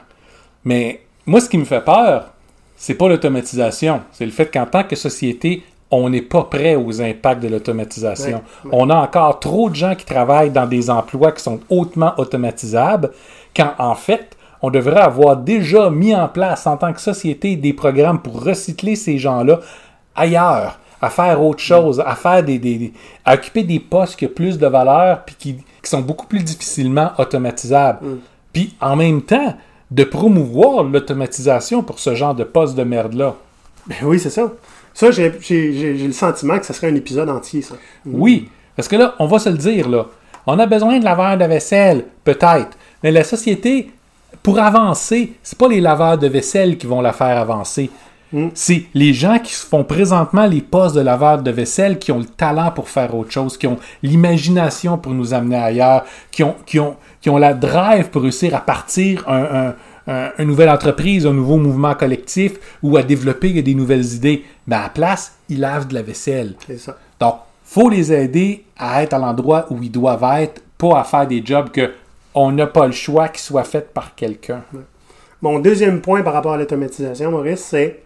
Mais 0.64 1.02
moi, 1.26 1.40
ce 1.40 1.48
qui 1.48 1.58
me 1.58 1.64
fait 1.64 1.84
peur, 1.84 2.32
c'est 2.78 2.94
pas 2.94 3.08
l'automatisation. 3.08 4.00
C'est 4.12 4.24
le 4.24 4.30
fait 4.32 4.46
qu'en 4.50 4.64
tant 4.66 4.84
que 4.84 4.96
société, 4.96 5.62
on 5.90 6.08
n'est 6.10 6.22
pas 6.22 6.44
prêt 6.44 6.74
aux 6.76 7.00
impacts 7.02 7.42
de 7.42 7.48
l'automatisation. 7.48 8.42
Ouais, 8.64 8.70
On 8.72 8.90
a 8.90 8.96
encore 8.96 9.40
trop 9.40 9.68
de 9.70 9.74
gens 9.74 9.94
qui 9.94 10.04
travaillent 10.04 10.50
dans 10.50 10.66
des 10.66 10.88
emplois 10.90 11.32
qui 11.32 11.42
sont 11.42 11.60
hautement 11.70 12.12
automatisables, 12.18 13.10
quand 13.56 13.70
en 13.78 13.94
fait, 13.94 14.36
on 14.60 14.70
devrait 14.70 15.00
avoir 15.00 15.36
déjà 15.36 15.88
mis 15.90 16.14
en 16.14 16.28
place 16.28 16.66
en 16.66 16.76
tant 16.76 16.92
que 16.92 17.00
société 17.00 17.56
des 17.56 17.72
programmes 17.72 18.20
pour 18.20 18.42
recycler 18.44 18.96
ces 18.96 19.16
gens-là 19.18 19.60
ailleurs, 20.14 20.78
à 21.00 21.10
faire 21.10 21.40
autre 21.42 21.60
chose, 21.60 22.02
à 22.04 22.14
faire 22.16 22.42
des, 22.42 22.58
des- 22.58 22.76
des- 22.76 22.92
à 23.24 23.34
occuper 23.34 23.62
des 23.62 23.78
postes 23.80 24.16
qui 24.16 24.26
ont 24.26 24.30
plus 24.34 24.58
de 24.58 24.66
valeur 24.66 25.22
puis 25.24 25.36
qui, 25.38 25.54
qui 25.54 25.88
sont 25.90 26.00
beaucoup 26.00 26.26
plus 26.26 26.42
difficilement 26.42 27.12
automatisables. 27.18 28.00
Puis 28.52 28.74
en 28.80 28.96
même 28.96 29.22
temps, 29.22 29.54
de 29.90 30.04
promouvoir 30.04 30.84
l'automatisation 30.84 31.82
pour 31.82 31.98
ce 31.98 32.14
genre 32.14 32.34
de 32.34 32.44
poste 32.44 32.74
de 32.76 32.84
merde-là. 32.84 33.34
Ben 33.86 33.96
oui, 34.02 34.20
c'est 34.20 34.30
ça. 34.30 34.52
Ça, 34.92 35.10
j'ai 35.10 35.30
le 35.30 36.12
sentiment 36.12 36.58
que 36.58 36.66
ce 36.66 36.72
serait 36.72 36.88
un 36.88 36.94
épisode 36.94 37.28
entier, 37.30 37.62
ça. 37.62 37.76
Oui, 38.04 38.48
parce 38.76 38.88
que 38.88 38.96
là, 38.96 39.14
on 39.18 39.26
va 39.26 39.38
se 39.38 39.48
le 39.48 39.56
dire, 39.56 39.88
là. 39.88 40.06
On 40.46 40.58
a 40.58 40.66
besoin 40.66 40.98
de 40.98 41.04
laveurs 41.04 41.36
de 41.38 41.44
vaisselle, 41.44 42.04
peut-être. 42.24 42.76
Mais 43.02 43.10
la 43.10 43.24
société, 43.24 43.90
pour 44.42 44.58
avancer, 44.58 45.34
c'est 45.42 45.58
pas 45.58 45.68
les 45.68 45.80
laveurs 45.80 46.18
de 46.18 46.26
vaisselle 46.26 46.76
qui 46.76 46.86
vont 46.86 47.00
la 47.00 47.12
faire 47.12 47.38
avancer. 47.38 47.90
C'est 48.54 48.82
les 48.94 49.14
gens 49.14 49.38
qui 49.38 49.54
se 49.54 49.64
font 49.66 49.84
présentement 49.84 50.46
les 50.46 50.60
postes 50.60 50.94
de 50.94 51.00
laveurs 51.00 51.42
de 51.42 51.50
vaisselle 51.50 51.98
qui 51.98 52.12
ont 52.12 52.18
le 52.18 52.26
talent 52.26 52.70
pour 52.72 52.88
faire 52.90 53.14
autre 53.14 53.30
chose, 53.30 53.56
qui 53.56 53.66
ont 53.66 53.78
l'imagination 54.02 54.98
pour 54.98 55.12
nous 55.12 55.32
amener 55.32 55.56
ailleurs, 55.56 56.04
qui 56.30 56.42
ont, 56.44 56.56
qui 56.66 56.78
ont, 56.78 56.96
qui 57.20 57.30
ont 57.30 57.38
la 57.38 57.54
drive 57.54 58.10
pour 58.10 58.22
réussir 58.22 58.54
à 58.54 58.60
partir 58.60 59.24
un, 59.28 59.68
un- 59.68 59.74
un- 60.12 60.30
une 60.38 60.46
nouvelle 60.48 60.68
entreprise, 60.70 61.26
un 61.26 61.32
nouveau 61.32 61.56
mouvement 61.56 61.94
collectif 61.94 62.52
ou 62.82 62.96
à 62.96 63.02
développer 63.02 63.62
des 63.62 63.74
nouvelles 63.74 64.14
idées. 64.14 64.44
Mais 64.66 64.76
à 64.76 64.82
la 64.82 64.88
place, 64.90 65.36
ils 65.48 65.60
lavent 65.60 65.86
de 65.88 65.94
la 65.94 66.02
vaisselle. 66.02 66.54
C'est 66.66 66.78
ça. 66.78 66.96
Donc, 67.20 67.36
faut 67.64 67.88
les 67.88 68.12
aider 68.12 68.64
à 68.78 69.02
être 69.02 69.14
à 69.14 69.18
l'endroit 69.18 69.66
où 69.70 69.82
ils 69.82 69.90
doivent 69.90 70.24
être, 70.40 70.62
pas 70.76 71.00
à 71.00 71.04
faire 71.04 71.26
des 71.26 71.42
jobs 71.44 71.70
que 71.70 71.92
on 72.34 72.52
n'a 72.52 72.66
pas 72.66 72.86
le 72.86 72.92
choix 72.92 73.28
qui 73.28 73.42
soient 73.42 73.64
faits 73.64 73.92
par 73.92 74.14
quelqu'un. 74.14 74.62
Mon 75.42 75.58
deuxième 75.60 76.00
point 76.00 76.22
par 76.22 76.34
rapport 76.34 76.52
à 76.52 76.56
l'automatisation, 76.56 77.30
Maurice, 77.30 77.60
c'est- 77.60 78.02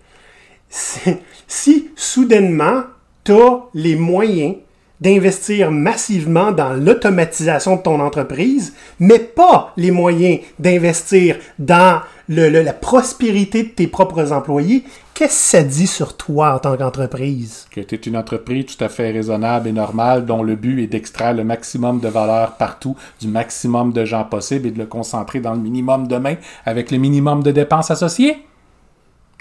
si 1.47 1.91
soudainement 1.97 2.85
tu 3.25 3.33
as 3.33 3.61
les 3.75 3.95
moyens 3.95 4.57
d'investir 5.01 5.73
massivement 5.73 6.53
dans 6.53 6.73
l'automatisation 6.75 7.75
de 7.77 7.83
ton 7.83 7.99
entreprise, 8.01 8.73
mais 9.01 9.19
pas 9.19 9.73
les 9.77 9.91
moyens 9.91 10.41
d'investir 10.61 11.39
dans 11.59 12.01
le- 12.29 12.49
le- 12.49 12.63
la 12.63 12.73
prospérité 12.73 13.65
de 13.65 13.69
tes 13.71 13.89
propres 13.89 14.33
employés, 14.33 14.85
qu'est-ce 15.13 15.29
que 15.53 15.59
ça 15.59 15.63
dit 15.65 15.89
sur 15.89 16.17
toi 16.17 16.55
en 16.55 16.59
tant 16.61 16.77
qu'entreprise? 16.77 17.67
Que 17.73 17.81
tu 17.81 17.97
es 17.97 17.99
une 17.99 18.17
entreprise 18.17 18.67
tout 18.77 18.83
à 18.85 18.89
fait 18.89 19.11
raisonnable 19.11 19.69
et 19.69 19.73
normale 19.73 20.25
dont 20.25 20.45
le 20.45 20.55
but 20.55 20.81
est 20.85 20.87
d'extraire 20.87 21.35
le 21.35 21.43
maximum 21.43 21.99
de 21.99 22.07
valeur 22.09 22.53
partout 22.57 22.97
du 23.21 23.27
maximum 23.27 23.93
de 23.93 24.05
gens 24.05 24.23
possible 24.25 24.69
et 24.69 24.71
de 24.71 24.79
le 24.79 24.87
concentrer 24.87 25.41
dans 25.41 25.53
le 25.55 25.61
minimum 25.61 26.07
de 26.07 26.17
main 26.17 26.37
avec 26.65 26.93
le 26.93 26.99
minimum 26.99 27.43
de 27.43 27.51
dépenses 27.51 27.91
associées, 27.91 28.37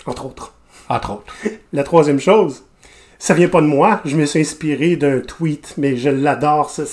Entre 0.07 0.25
autres. 0.25 0.53
Entre 0.95 1.11
autres. 1.11 1.33
La 1.73 1.83
troisième 1.83 2.19
chose, 2.19 2.63
ça 3.19 3.33
vient 3.33 3.47
pas 3.49 3.61
de 3.61 3.67
moi, 3.67 4.01
je 4.05 4.15
me 4.15 4.25
suis 4.25 4.39
inspiré 4.41 4.95
d'un 4.95 5.19
tweet, 5.19 5.75
mais 5.77 5.95
je 5.95 6.09
l'adore. 6.09 6.71
Tu 6.73 6.83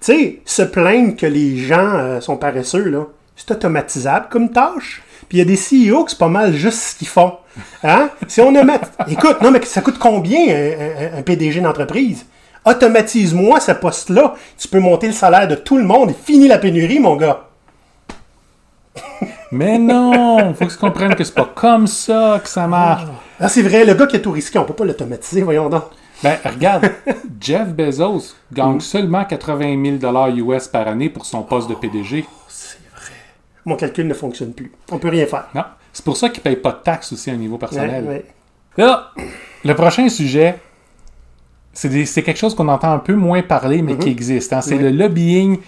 sais, 0.00 0.40
se 0.44 0.62
plaindre 0.62 1.16
que 1.16 1.26
les 1.26 1.58
gens 1.58 1.94
euh, 1.94 2.20
sont 2.20 2.36
paresseux, 2.36 2.88
là, 2.88 3.06
c'est 3.36 3.50
automatisable 3.50 4.26
comme 4.30 4.50
tâche. 4.50 5.02
Puis 5.28 5.38
il 5.38 5.40
y 5.40 5.42
a 5.42 5.44
des 5.44 5.56
CEO 5.56 6.04
que 6.04 6.10
c'est 6.12 6.18
pas 6.18 6.28
mal 6.28 6.54
juste 6.54 6.78
ce 6.78 6.94
qu'ils 6.96 7.08
font. 7.08 7.34
Hein? 7.82 8.10
Si 8.28 8.40
on 8.40 8.52
met... 8.52 8.62
Écoute, 9.08 9.42
non, 9.42 9.50
mais 9.50 9.62
ça 9.64 9.80
coûte 9.80 9.98
combien 9.98 10.40
un, 10.48 11.18
un- 11.18 11.22
PDG 11.22 11.60
d'entreprise? 11.60 12.26
Automatise-moi 12.64 13.60
ce 13.60 13.72
poste-là. 13.72 14.34
Tu 14.58 14.68
peux 14.68 14.80
monter 14.80 15.08
le 15.08 15.12
salaire 15.12 15.48
de 15.48 15.54
tout 15.54 15.78
le 15.78 15.84
monde 15.84 16.10
et 16.10 16.14
fini 16.14 16.48
la 16.48 16.58
pénurie, 16.58 17.00
mon 17.00 17.16
gars. 17.16 17.48
Mais 19.52 19.78
non, 19.78 20.54
faut 20.54 20.66
que 20.66 20.72
tu 20.72 20.78
comprennes 20.78 21.14
que 21.14 21.22
c'est 21.24 21.34
pas 21.34 21.50
comme 21.54 21.86
ça 21.86 22.40
que 22.42 22.48
ça 22.48 22.66
marche. 22.66 23.04
Ah, 23.38 23.48
c'est 23.48 23.62
vrai, 23.62 23.84
le 23.84 23.94
gars 23.94 24.06
qui 24.06 24.16
est 24.16 24.22
tout 24.22 24.32
risqué, 24.32 24.58
on 24.58 24.64
peut 24.64 24.74
pas 24.74 24.84
l'automatiser, 24.84 25.42
voyons 25.42 25.68
donc. 25.68 25.84
Ben, 26.22 26.36
regarde, 26.44 26.90
Jeff 27.40 27.68
Bezos 27.68 28.34
gagne 28.52 28.80
seulement 28.80 29.24
80 29.24 29.98
000 30.00 30.52
US 30.52 30.66
par 30.68 30.88
année 30.88 31.10
pour 31.10 31.26
son 31.26 31.42
poste 31.42 31.68
de 31.68 31.74
PDG. 31.74 32.24
Mon 33.64 33.76
calcul 33.76 34.06
ne 34.06 34.14
fonctionne 34.14 34.52
plus. 34.52 34.72
On 34.90 34.98
peut 34.98 35.08
rien 35.08 35.26
faire. 35.26 35.48
Non, 35.54 35.64
c'est 35.92 36.04
pour 36.04 36.16
ça 36.16 36.28
qu'il 36.30 36.42
paye 36.42 36.56
pas 36.56 36.72
de 36.72 36.78
taxes 36.82 37.12
aussi 37.12 37.30
à 37.30 37.36
niveau 37.36 37.54
Ouais, 37.54 37.60
personnel. 37.60 38.04
ouais. 38.04 38.24
Là, 38.78 39.10
le 39.64 39.74
prochain 39.74 40.08
sujet, 40.08 40.58
c'est 41.72 42.04
c'est 42.06 42.22
quelque 42.22 42.38
chose 42.38 42.54
qu'on 42.54 42.68
entend 42.68 42.92
un 42.92 42.98
peu 42.98 43.14
moins 43.14 43.42
parler, 43.42 43.82
mais 43.82 43.96
qui 43.96 44.08
existe. 44.08 44.52
hein. 44.52 44.60
C'est 44.60 44.76
Oui. 44.76 44.82
le 44.82 44.90
lobbying 44.90 45.58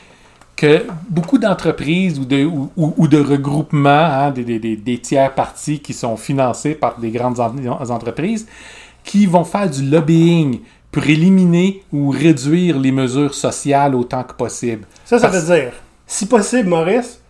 que 0.59 0.85
beaucoup 1.09 1.39
d'entreprises 1.39 2.19
ou 2.19 2.25
de, 2.25 2.45
ou, 2.45 2.69
ou- 2.77 3.07
de 3.07 3.19
regroupements, 3.21 3.89
hein, 3.89 4.31
des, 4.33 4.43
des- 4.59 4.77
des- 4.77 4.99
tiers 4.99 5.33
partis 5.33 5.79
qui 5.79 5.93
sont 5.95 6.17
financés 6.17 6.75
par 6.75 6.99
des 6.99 7.11
grandes 7.13 7.39
en- 7.39 7.91
entreprises, 7.91 8.45
qui 9.05 9.25
vont 9.27 9.45
faire 9.45 9.71
du 9.71 9.89
lobbying 9.89 10.59
pour 10.91 11.05
éliminer 11.07 11.83
ou 11.93 12.11
réduire 12.11 12.77
les 12.79 12.91
mesures 12.91 13.35
sociales 13.35 13.95
autant 13.95 14.25
que 14.25 14.33
possible. 14.35 14.85
Ça, 15.05 15.21
ça 15.21 15.29
Parce- 15.29 15.45
veut 15.45 15.55
dire, 15.61 15.73
si 16.09 16.27
possible, 16.27 16.69
Maurice, 16.69 17.21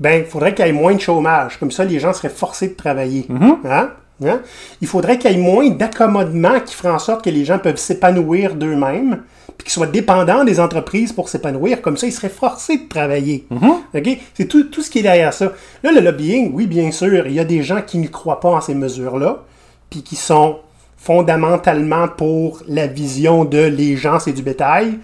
ben, 0.00 0.24
il 0.24 0.26
faudrait 0.28 0.52
qu'il 0.52 0.66
y 0.66 0.68
ait 0.68 0.72
moins 0.72 0.94
de 0.94 1.00
chômage. 1.00 1.58
Comme 1.60 1.70
ça, 1.70 1.84
les 1.84 2.00
gens 2.00 2.12
seraient 2.12 2.30
forcés 2.30 2.68
de 2.68 2.74
travailler. 2.74 3.26
Mhm. 3.28 3.58
Hein? 3.64 3.90
Hein? 4.24 4.40
Il 4.80 4.88
faudrait 4.88 5.18
qu'il 5.18 5.30
y 5.30 5.34
ait 5.34 5.38
moins 5.38 5.68
d'accommodements 5.70 6.60
qui 6.60 6.74
feraient 6.74 6.92
en 6.92 6.98
sorte 6.98 7.24
que 7.24 7.30
les 7.30 7.44
gens 7.44 7.58
peuvent 7.58 7.76
s'épanouir 7.76 8.54
d'eux-mêmes, 8.54 9.22
puis 9.58 9.64
qu'ils 9.64 9.72
soient 9.72 9.86
dépendants 9.86 10.44
des 10.44 10.60
entreprises 10.60 11.12
pour 11.12 11.28
s'épanouir. 11.28 11.82
Comme 11.82 11.96
ça, 11.96 12.06
ils 12.06 12.12
seraient 12.12 12.28
forcés 12.28 12.78
de 12.78 12.88
travailler. 12.88 13.46
OK? 13.94 14.18
C'est 14.34 14.46
tout, 14.46 14.64
tout 14.64 14.82
ce 14.82 14.90
qui 14.90 15.00
est 15.00 15.02
derrière 15.02 15.32
ça. 15.32 15.52
Là, 15.82 15.92
le 15.92 16.00
lobbying, 16.00 16.52
oui, 16.54 16.66
bien 16.66 16.90
sûr, 16.90 17.26
il 17.26 17.32
y 17.32 17.40
a 17.40 17.44
des 17.44 17.62
gens 17.62 17.82
qui 17.82 17.98
ne 17.98 18.06
croient 18.06 18.40
pas 18.40 18.50
en 18.50 18.60
ces 18.60 18.74
mesures-là, 18.74 19.42
puis 19.90 20.02
qui 20.02 20.16
sont 20.16 20.58
fondamentalement 20.96 22.06
pour 22.08 22.62
la 22.68 22.86
vision 22.86 23.44
de 23.44 23.58
les 23.58 23.96
gens, 23.96 24.20
c'est 24.20 24.32
du 24.32 24.42
bétail, 24.42 24.98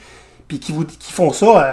puis 0.47 0.61
qui, 0.61 0.73
vous, 0.73 0.85
qui 0.85 1.13
font 1.13 1.33
ça 1.33 1.47
euh, 1.47 1.73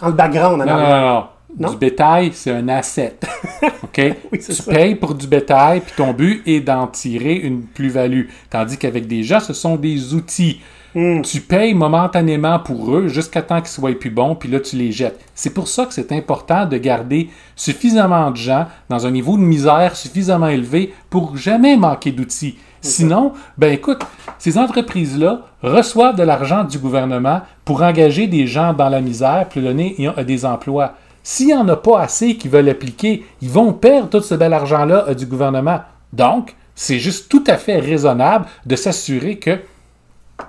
en 0.00 0.08
le 0.08 0.14
background. 0.14 0.62
en 0.62 0.64
Non, 0.64 0.76
non, 0.78 1.00
non. 1.00 1.24
Non? 1.56 1.70
Du 1.70 1.76
bétail, 1.76 2.30
c'est 2.34 2.50
un 2.50 2.68
asset. 2.68 3.16
OK? 3.82 4.00
Oui, 4.32 4.38
tu 4.38 4.52
ça. 4.52 4.72
payes 4.72 4.94
pour 4.94 5.14
du 5.14 5.26
bétail, 5.26 5.80
puis 5.80 5.92
ton 5.96 6.12
but 6.12 6.42
est 6.46 6.60
d'en 6.60 6.86
tirer 6.86 7.34
une 7.34 7.62
plus-value. 7.62 8.26
Tandis 8.50 8.76
qu'avec 8.76 9.06
des 9.06 9.22
gens, 9.22 9.40
ce 9.40 9.52
sont 9.52 9.76
des 9.76 10.14
outils. 10.14 10.60
Hmm. 10.94 11.22
Tu 11.22 11.40
payes 11.40 11.74
momentanément 11.74 12.58
pour 12.58 12.94
eux 12.94 13.08
jusqu'à 13.08 13.42
temps 13.42 13.60
qu'ils 13.60 13.68
soient 13.68 13.98
plus 13.98 14.10
bons, 14.10 14.34
puis 14.34 14.48
là, 14.48 14.60
tu 14.60 14.76
les 14.76 14.92
jettes. 14.92 15.20
C'est 15.34 15.52
pour 15.52 15.68
ça 15.68 15.86
que 15.86 15.94
c'est 15.94 16.12
important 16.12 16.66
de 16.66 16.76
garder 16.76 17.28
suffisamment 17.56 18.30
de 18.30 18.36
gens 18.36 18.66
dans 18.88 19.06
un 19.06 19.10
niveau 19.10 19.36
de 19.36 19.42
misère 19.42 19.96
suffisamment 19.96 20.48
élevé 20.48 20.92
pour 21.10 21.36
jamais 21.36 21.76
manquer 21.76 22.12
d'outils. 22.12 22.56
Sinon, 22.80 23.32
ben 23.56 23.72
écoute, 23.72 24.02
ces 24.38 24.56
entreprises-là 24.56 25.42
reçoivent 25.62 26.16
de 26.16 26.22
l'argent 26.22 26.64
du 26.64 26.78
gouvernement 26.78 27.40
pour 27.64 27.82
engager 27.82 28.26
des 28.28 28.46
gens 28.46 28.72
dans 28.72 28.88
la 28.88 29.00
misère, 29.00 29.46
puis 29.50 29.60
donner 29.60 29.96
des 30.24 30.44
emplois. 30.46 30.94
S'il 31.22 31.48
n'y 31.48 31.54
en 31.54 31.68
a 31.68 31.76
pas 31.76 32.00
assez 32.00 32.36
qui 32.36 32.48
veulent 32.48 32.68
appliquer, 32.68 33.24
ils 33.42 33.50
vont 33.50 33.72
perdre 33.72 34.08
tout 34.08 34.20
ce 34.20 34.34
bel 34.34 34.52
argent-là 34.52 35.06
euh, 35.08 35.14
du 35.14 35.26
gouvernement. 35.26 35.80
Donc, 36.12 36.54
c'est 36.74 36.98
juste 36.98 37.28
tout 37.28 37.44
à 37.46 37.56
fait 37.56 37.78
raisonnable 37.78 38.46
de 38.64 38.76
s'assurer 38.76 39.38
que 39.38 39.58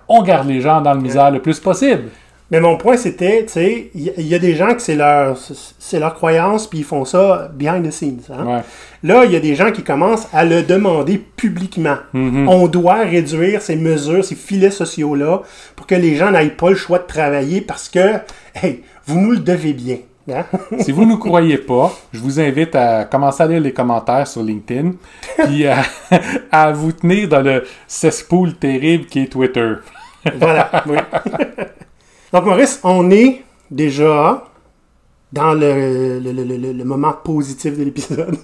on 0.08 0.21
garde 0.21 0.47
les 0.47 0.62
gens 0.62 0.82
dans 0.82 0.93
la 0.93 0.99
misère 0.99 1.32
le 1.32 1.41
plus 1.41 1.60
possible. 1.60 2.03
Mais 2.51 2.60
mon 2.60 2.77
point, 2.77 2.97
c'était, 2.97 3.45
tu 3.45 3.53
sais, 3.53 3.91
il 3.93 4.27
y, 4.27 4.34
a 4.34 4.39
des 4.39 4.55
gens 4.55 4.73
que 4.73 4.82
c'est 4.82 4.95
leur, 4.95 5.38
c'est 5.77 5.99
leur 5.99 6.15
croyance, 6.15 6.65
puis 6.65 6.79
ils 6.79 6.84
font 6.84 7.05
ça 7.05 7.51
behind 7.53 7.88
the 7.88 7.91
scenes. 7.91 8.21
hein. 8.32 8.45
Ouais. 8.45 8.62
Là, 9.03 9.25
il 9.25 9.32
y 9.32 9.36
a 9.36 9.39
des 9.39 9.53
gens 9.53 9.71
qui 9.71 9.84
commencent 9.84 10.27
à 10.34 10.45
le 10.45 10.63
demander 10.63 11.19
publiquement. 11.19 11.97
On 12.13 12.67
doit 12.67 13.03
réduire 13.03 13.62
ces 13.62 13.75
mesures, 13.75 14.25
ces 14.25 14.36
filets 14.36 14.71
sociaux-là, 14.71 15.41
pour 15.75 15.86
que 15.86 15.93
les 15.95 16.15
gens 16.15 16.32
n'aient 16.32 16.49
pas 16.49 16.71
le 16.71 16.75
choix 16.75 16.97
de 16.97 17.05
travailler 17.05 17.62
parce 17.62 17.88
que, 17.88 18.15
hey, 18.55 18.82
vous 19.05 19.19
nous 19.19 19.32
le 19.32 19.39
devez 19.39 19.73
bien. 19.73 19.97
Hein? 20.32 20.45
Si 20.79 20.91
vous 20.91 21.05
ne 21.05 21.12
nous 21.12 21.17
croyez 21.17 21.58
pas, 21.58 21.91
je 22.12 22.19
vous 22.19 22.39
invite 22.39 22.75
à 22.75 23.05
commencer 23.05 23.43
à 23.43 23.47
lire 23.47 23.62
les 23.62 23.73
commentaires 23.73 24.27
sur 24.27 24.43
LinkedIn, 24.43 24.93
puis 25.45 25.65
à, 25.67 25.84
à 26.51 26.71
vous 26.71 26.91
tenir 26.91 27.27
dans 27.29 27.41
le 27.41 27.63
cesspool 27.88 28.53
terrible 28.55 29.05
qui 29.05 29.19
est 29.23 29.27
Twitter. 29.27 29.73
voilà. 30.39 30.84
oui. 30.88 30.97
Donc, 32.34 32.45
Maurice, 32.45 32.79
on 32.84 33.10
est 33.12 33.43
déjà 33.71 34.45
dans 35.32 35.53
le, 35.53 36.19
le- 36.19 36.32
le- 36.32 36.73
le- 36.73 36.84
moment 36.84 37.13
positif 37.13 37.77
de 37.77 37.84
l'épisode. 37.84 38.36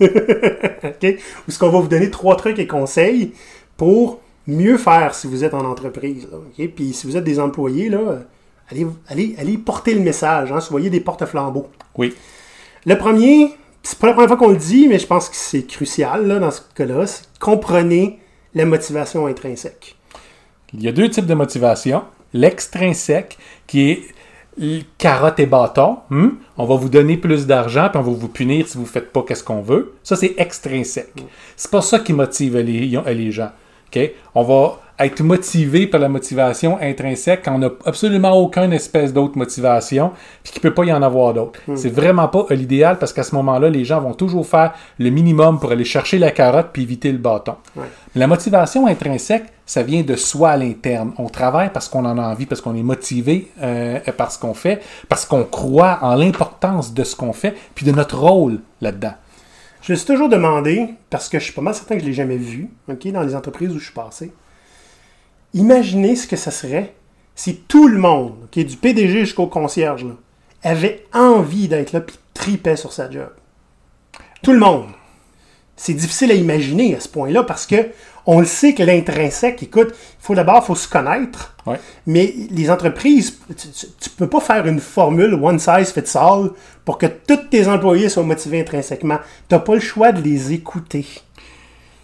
OK? 0.83 1.15
Où 1.47 1.51
ce 1.51 1.57
qu'on 1.59 1.69
va 1.69 1.79
vous 1.79 1.87
donner 1.87 2.09
trois 2.11 2.35
trucs 2.35 2.59
et 2.59 2.67
conseils 2.67 3.33
pour 3.77 4.21
mieux 4.47 4.77
faire 4.77 5.15
si 5.15 5.27
vous 5.27 5.43
êtes 5.43 5.53
en 5.55 5.65
entreprise. 5.65 6.27
là? 6.31 6.65
Puis 6.75 6.93
si 6.93 7.07
vous 7.07 7.17
êtes 7.17 7.23
des 7.23 7.39
employés, 7.39 7.89
là, 7.89 8.19
allez, 8.71 8.87
allez, 9.07 9.35
allez 9.37 9.57
porter 9.57 9.93
le 9.93 10.01
message. 10.01 10.51
Hein? 10.51 10.59
Soyez 10.59 10.89
des 10.89 10.99
porte-flambeaux. 10.99 11.67
Oui. 11.97 12.13
Le 12.85 12.97
premier, 12.97 13.53
c'est 13.83 13.99
pas 13.99 14.07
la 14.07 14.13
première 14.13 14.29
fois 14.29 14.37
qu'on 14.37 14.51
le 14.51 14.57
dit, 14.57 14.87
mais 14.87 14.99
je 14.99 15.07
pense 15.07 15.29
que 15.29 15.35
c'est 15.35 15.63
crucial 15.63 16.27
là, 16.27 16.39
dans 16.39 16.51
ce 16.51 16.61
cas-là. 16.75 17.07
c'est 17.07 17.23
comprenez 17.39 18.19
la 18.53 18.65
motivation 18.65 19.27
intrinsèque. 19.27 19.95
Il 20.73 20.83
y 20.83 20.87
a 20.87 20.91
deux 20.91 21.09
types 21.09 21.25
de 21.25 21.33
motivation. 21.33 22.03
L'extrinsèque, 22.33 23.37
qui 23.67 23.91
est 23.91 24.01
carotte 24.97 25.39
et 25.39 25.45
bâton. 25.45 25.97
hmm? 26.09 26.29
On 26.57 26.65
va 26.65 26.75
vous 26.75 26.89
donner 26.89 27.17
plus 27.17 27.45
d'argent, 27.45 27.89
puis 27.89 27.99
on 27.99 28.03
va 28.03 28.11
vous 28.11 28.27
punir 28.27 28.67
si 28.67 28.77
vous 28.77 28.83
ne 28.83 28.89
faites 28.89 29.11
pas 29.11 29.23
qu'est-ce 29.23 29.43
qu'on 29.43 29.61
veut. 29.61 29.95
Ça, 30.03 30.15
c'est 30.15 30.35
extrinsèque. 30.37 31.13
C'est 31.55 31.71
pas 31.71 31.81
ça 31.81 31.99
qui 31.99 32.13
motive 32.13 32.57
les, 32.57 32.87
les 32.87 33.31
gens. 33.31 33.51
On 34.33 34.43
va 34.43 34.79
être 34.99 35.21
motivé 35.23 35.87
par 35.87 35.99
la 35.99 36.07
motivation 36.07 36.77
intrinsèque 36.81 37.41
quand 37.43 37.55
on 37.55 37.59
n'a 37.59 37.69
absolument 37.85 38.31
aucune 38.31 38.71
espèce 38.71 39.11
d'autre 39.11 39.37
motivation, 39.37 40.11
puis 40.43 40.53
qu'il 40.53 40.61
ne 40.63 40.69
peut 40.69 40.73
pas 40.73 40.85
y 40.85 40.93
en 40.93 41.01
avoir 41.01 41.33
d'autre. 41.33 41.59
C'est 41.75 41.89
vraiment 41.89 42.27
pas 42.27 42.45
euh, 42.49 42.55
l'idéal 42.55 42.97
parce 42.97 43.11
qu'à 43.11 43.23
ce 43.23 43.35
moment-là, 43.35 43.69
les 43.69 43.83
gens 43.83 43.99
vont 43.99 44.13
toujours 44.13 44.47
faire 44.47 44.73
le 44.99 45.09
minimum 45.09 45.59
pour 45.59 45.71
aller 45.71 45.83
chercher 45.83 46.17
la 46.17 46.31
carotte 46.31 46.67
puis 46.71 46.83
éviter 46.83 47.11
le 47.11 47.17
bâton. 47.17 47.55
Ouais. 47.75 47.85
La 48.15 48.27
motivation 48.27 48.87
intrinsèque, 48.87 49.45
ça 49.65 49.83
vient 49.83 50.03
de 50.03 50.15
soi 50.15 50.51
à 50.51 50.57
l'interne. 50.57 51.11
On 51.17 51.27
travaille 51.27 51.71
parce 51.73 51.89
qu'on 51.89 52.05
en 52.05 52.17
a 52.17 52.21
envie, 52.21 52.45
parce 52.45 52.61
qu'on 52.61 52.75
est 52.75 52.83
motivé 52.83 53.51
euh, 53.61 53.99
par 54.17 54.31
ce 54.31 54.39
qu'on 54.39 54.53
fait, 54.53 54.81
parce 55.09 55.25
qu'on 55.25 55.43
croit 55.43 55.99
en 56.01 56.15
l'importance 56.15 56.93
de 56.93 57.03
ce 57.03 57.15
qu'on 57.15 57.33
fait, 57.33 57.55
puis 57.73 57.85
de 57.85 57.91
notre 57.91 58.17
rôle 58.17 58.59
là-dedans. 58.81 59.13
Je 59.85 59.91
me 59.91 59.97
suis 59.97 60.07
toujours 60.07 60.29
demandé, 60.29 60.95
parce 61.11 61.29
que 61.29 61.37
je 61.37 61.43
suis 61.43 61.53
pas 61.53 61.61
mal 61.61 61.75
certain 61.75 61.93
que 61.93 61.99
je 61.99 62.05
ne 62.05 62.09
l'ai 62.09 62.15
jamais 62.15 62.37
vu, 62.37 62.69
ok, 62.89 63.07
dans 63.11 63.21
les 63.21 63.35
entreprises 63.35 63.69
où 63.69 63.77
je 63.77 63.83
suis 63.83 63.93
passé, 63.93 64.33
imaginez 65.53 66.15
ce 66.15 66.25
que 66.25 66.35
ça 66.35 66.49
serait 66.49 66.95
si 67.35 67.57
tout 67.57 67.87
le 67.87 67.99
monde, 67.99 68.33
du 68.51 68.77
PDG 68.77 69.25
jusqu'au 69.25 69.45
concierge, 69.45 70.03
avait 70.63 71.05
envie 71.13 71.67
d'être 71.67 71.91
là 71.91 72.01
puis 72.01 72.17
tripait 72.33 72.77
sur 72.77 72.93
sa 72.93 73.11
job. 73.11 73.29
Tout 74.41 74.53
le 74.53 74.59
monde. 74.59 74.87
C'est 75.75 75.93
difficile 75.93 76.31
à 76.31 76.35
imaginer 76.35 76.95
à 76.95 76.99
ce 76.99 77.09
point-là 77.09 77.43
parce 77.43 77.67
que 77.67 77.75
on 78.27 78.39
le 78.39 78.45
sait 78.45 78.73
que 78.73 78.83
l'intrinsèque, 78.83 79.61
écoute, 79.63 79.89
il 79.91 79.95
faut 80.19 80.35
d'abord 80.35 80.65
faut 80.65 80.75
se 80.75 80.87
connaître. 80.87 81.53
Ouais. 81.65 81.79
Mais 82.07 82.33
les 82.51 82.69
entreprises, 82.69 83.37
tu, 83.57 83.87
tu 83.99 84.09
peux 84.11 84.27
pas 84.27 84.39
faire 84.39 84.65
une 84.67 84.79
formule 84.79 85.33
one 85.35 85.59
size 85.59 85.91
fits 85.91 86.17
all 86.17 86.51
pour 86.83 86.97
que 86.97 87.05
tous 87.05 87.49
tes 87.49 87.67
employés 87.67 88.09
soient 88.09 88.23
motivés 88.23 88.61
intrinsèquement. 88.61 89.17
Tu 89.49 89.55
n'as 89.55 89.59
pas 89.59 89.73
le 89.75 89.79
choix 89.79 90.11
de 90.11 90.21
les 90.21 90.53
écouter 90.53 91.05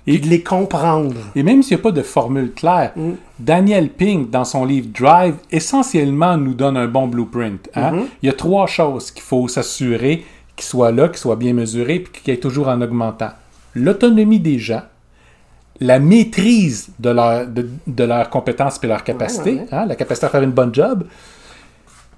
et 0.08 0.18
de 0.18 0.28
les 0.28 0.42
comprendre. 0.42 1.16
Et 1.36 1.44
même 1.44 1.62
s'il 1.62 1.78
n'y 1.78 1.82
a 1.82 1.84
pas 1.84 1.92
de 1.92 2.02
formule 2.02 2.52
claire, 2.54 2.94
Daniel 3.40 3.90
Pink, 3.90 4.32
dans 4.32 4.46
son 4.46 4.66
livre 4.66 4.88
Drive, 4.92 5.36
essentiellement 5.52 6.38
nous 6.38 6.56
donne 6.56 6.76
un 6.78 6.88
bon 6.88 7.08
blueprint. 7.08 7.70
hein? 7.76 8.06
Il 8.24 8.28
y 8.28 8.30
a 8.30 8.34
trois 8.34 8.66
choses 8.68 9.12
qu'il 9.12 9.22
faut 9.24 9.48
s'assurer 9.48 10.26
qu'ils 10.56 10.66
soient 10.66 10.92
là, 10.92 11.08
qu'ils 11.08 11.18
soient 11.20 11.36
bien 11.36 11.54
mesurés, 11.54 12.00
puis 12.00 12.22
qu'ils 12.22 12.34
aient 12.34 12.38
toujours 12.40 12.68
en 12.68 12.82
augmentant. 12.82 13.30
L'autonomie 13.76 14.40
des 14.40 14.60
gens, 14.60 14.82
la 15.82 16.00
maîtrise 16.00 16.90
de, 17.00 17.10
leur, 17.10 17.48
de, 17.48 17.68
de 17.88 18.04
leurs 18.06 18.30
compétences 18.30 18.80
et 18.84 18.88
leurs 18.88 19.04
capacités, 19.04 19.54
Ouais, 19.56 19.60
ouais. 19.62 19.68
hein, 19.74 19.86
la 19.88 19.96
capacité 19.96 20.28
à 20.28 20.30
faire 20.30 20.44
une 20.44 20.52
bonne 20.52 20.74
job, 20.74 21.04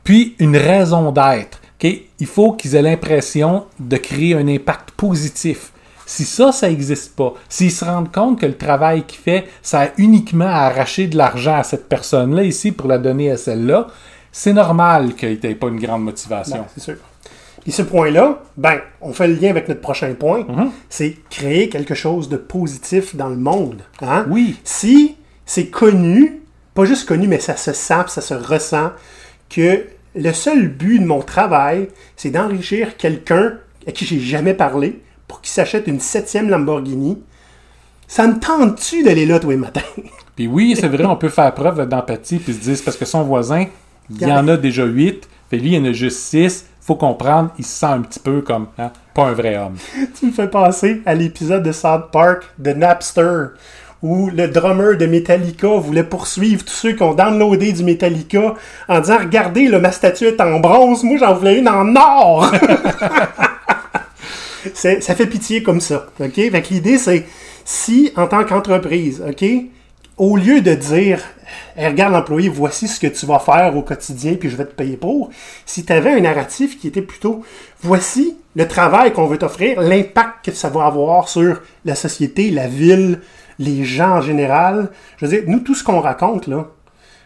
puis 0.03 0.35
une 0.39 0.57
raison 0.57 1.11
d'être. 1.11 1.59
ok? 1.81 1.91
Il 2.19 2.27
faut 2.27 2.53
qu'ils 2.53 2.75
aient 2.75 2.81
l'impression 2.81 3.65
de 3.79 3.97
créer 3.97 4.35
un 4.35 4.47
impact 4.47 4.91
positif. 4.91 5.71
Si 6.05 6.25
ça, 6.25 6.51
ça 6.51 6.67
n'existe 6.69 7.15
pas, 7.15 7.33
s'ils 7.47 7.71
se 7.71 7.85
rendent 7.85 8.11
compte 8.11 8.37
que 8.39 8.45
le 8.45 8.57
travail 8.57 9.03
qu'il 9.03 9.19
fait, 9.21 9.47
ça 9.61 9.83
a 9.83 9.87
uniquement 9.97 10.45
à 10.47 10.65
arracher 10.67 11.07
de 11.07 11.15
l'argent 11.17 11.55
à 11.55 11.63
cette 11.63 11.87
personne-là 11.87 12.43
ici 12.43 12.73
pour 12.73 12.89
la 12.89 12.97
donner 12.97 13.31
à 13.31 13.37
celle-là, 13.37 13.87
c'est 14.29 14.51
normal 14.51 15.13
qu'il 15.15 15.39
n'ait 15.41 15.55
pas 15.55 15.67
une 15.69 15.79
grande 15.79 16.03
motivation. 16.03 16.57
Ben, 16.57 16.65
c'est 16.75 16.83
sûr. 16.83 16.95
Et 17.65 17.71
ce 17.71 17.81
point-là, 17.81 18.43
ben, 18.57 18.79
on 19.01 19.13
fait 19.13 19.27
le 19.27 19.35
lien 19.35 19.49
avec 19.49 19.67
notre 19.69 19.81
prochain 19.81 20.13
point, 20.13 20.41
Mm-hmm. 20.43 20.69
c'est 20.89 21.15
créer 21.29 21.69
quelque 21.69 21.95
chose 21.95 22.27
de 22.29 22.37
positif 22.37 23.15
dans 23.15 23.29
le 23.29 23.37
monde. 23.37 23.81
hein? 24.01 24.25
Oui. 24.29 24.57
Si 24.63 25.15
c'est 25.45 25.67
connu, 25.67 26.41
pas 26.73 26.85
juste 26.85 27.07
connu, 27.07 27.27
mais 27.27 27.39
ça 27.39 27.55
se 27.55 27.71
sent, 27.73 28.03
puis 28.05 28.11
ça 28.11 28.21
se 28.21 28.33
ressent, 28.33 28.91
que 29.49 29.83
le 30.15 30.33
seul 30.33 30.67
but 30.67 30.99
de 30.99 31.05
mon 31.05 31.21
travail, 31.21 31.87
c'est 32.15 32.29
d'enrichir 32.31 32.97
quelqu'un 32.97 33.53
à 33.87 33.91
qui 33.91 34.05
j'ai 34.05 34.19
jamais 34.19 34.53
parlé 34.53 35.01
pour 35.27 35.41
qu'il 35.41 35.51
s'achète 35.51 35.87
une 35.87 35.99
septième 35.99 36.49
Lamborghini, 36.49 37.17
ça 38.07 38.27
me 38.27 38.39
tente-tu 38.39 39.03
d'aller 39.03 39.25
là 39.25 39.39
tous 39.39 39.49
les 39.49 39.55
matins? 39.57 39.81
Puis 40.35 40.47
oui, 40.47 40.75
c'est 40.79 40.87
vrai, 40.87 41.05
on 41.05 41.15
peut 41.15 41.29
faire 41.29 41.53
preuve 41.53 41.87
d'empathie 41.87 42.37
puis 42.39 42.53
se 42.53 42.59
dire 42.59 42.77
parce 42.83 42.97
que 42.97 43.05
son 43.05 43.23
voisin, 43.23 43.65
il 44.09 44.21
y 44.27 44.31
en 44.31 44.47
a 44.47 44.57
déjà 44.57 44.83
huit, 44.85 45.27
fait 45.49 45.57
lui, 45.57 45.69
il 45.69 45.73
y 45.75 45.77
en 45.79 45.85
a 45.85 45.91
juste 45.93 46.19
six. 46.19 46.65
Faut 46.85 46.95
comprendre, 46.95 47.51
il 47.57 47.65
se 47.65 47.79
sent 47.79 47.85
un 47.85 48.01
petit 48.01 48.19
peu 48.19 48.41
comme 48.41 48.67
hein, 48.77 48.91
pas 49.13 49.27
un 49.27 49.33
vrai 49.33 49.57
homme. 49.57 49.77
tu 50.19 50.25
me 50.25 50.31
fais 50.31 50.49
penser 50.49 51.01
à 51.05 51.13
l'épisode 51.13 51.63
de 51.63 51.71
South 51.71 52.11
Park 52.11 52.43
de 52.57 52.73
Napster 52.73 53.53
où 54.01 54.29
le 54.29 54.49
drummer 54.49 54.97
de 54.97 55.05
Metallica 55.05 55.69
voulait 55.69 56.03
poursuivre 56.03 56.65
tous 56.65 56.73
ceux 56.73 56.91
qui 56.91 57.01
ont 57.03 57.13
downloadé 57.13 57.71
du 57.71 57.85
Metallica 57.85 58.55
en 58.89 58.99
disant 58.99 59.19
Regardez, 59.19 59.69
ma 59.69 59.93
statue 59.93 60.25
est 60.25 60.41
en 60.41 60.59
bronze, 60.59 61.03
moi 61.03 61.15
j'en 61.17 61.33
voulais 61.33 61.57
une 61.59 61.69
en 61.69 61.95
or 61.95 62.51
Ça 64.73 65.15
fait 65.15 65.27
pitié 65.27 65.63
comme 65.63 65.79
ça. 65.79 66.07
OK? 66.19 66.35
L'idée, 66.69 66.97
c'est 66.97 67.25
si, 67.63 68.11
en 68.17 68.27
tant 68.27 68.43
qu'entreprise, 68.43 69.23
OK, 69.25 69.45
au 70.17 70.37
lieu 70.37 70.61
de 70.61 70.73
dire 70.73 71.19
regarde 71.77 72.13
l'employé, 72.13 72.49
voici 72.49 72.87
ce 72.87 72.99
que 72.99 73.07
tu 73.07 73.25
vas 73.25 73.39
faire 73.39 73.75
au 73.75 73.81
quotidien, 73.81 74.35
puis 74.35 74.49
je 74.49 74.55
vais 74.55 74.65
te 74.65 74.73
payer 74.73 74.97
pour. 74.97 75.29
Si 75.65 75.85
tu 75.85 75.93
avais 75.93 76.11
un 76.11 76.21
narratif 76.21 76.79
qui 76.79 76.87
était 76.87 77.01
plutôt 77.01 77.43
voici 77.81 78.37
le 78.55 78.67
travail 78.67 79.13
qu'on 79.13 79.27
veut 79.27 79.37
t'offrir, 79.37 79.81
l'impact 79.81 80.45
que 80.45 80.51
ça 80.51 80.69
va 80.69 80.85
avoir 80.85 81.29
sur 81.29 81.61
la 81.85 81.95
société, 81.95 82.51
la 82.51 82.67
ville, 82.67 83.19
les 83.59 83.83
gens 83.83 84.17
en 84.17 84.21
général. 84.21 84.89
Je 85.17 85.25
veux 85.25 85.31
dire, 85.31 85.43
nous, 85.47 85.59
tout 85.59 85.75
ce 85.75 85.83
qu'on 85.83 85.99
raconte 85.99 86.47
là, 86.47 86.67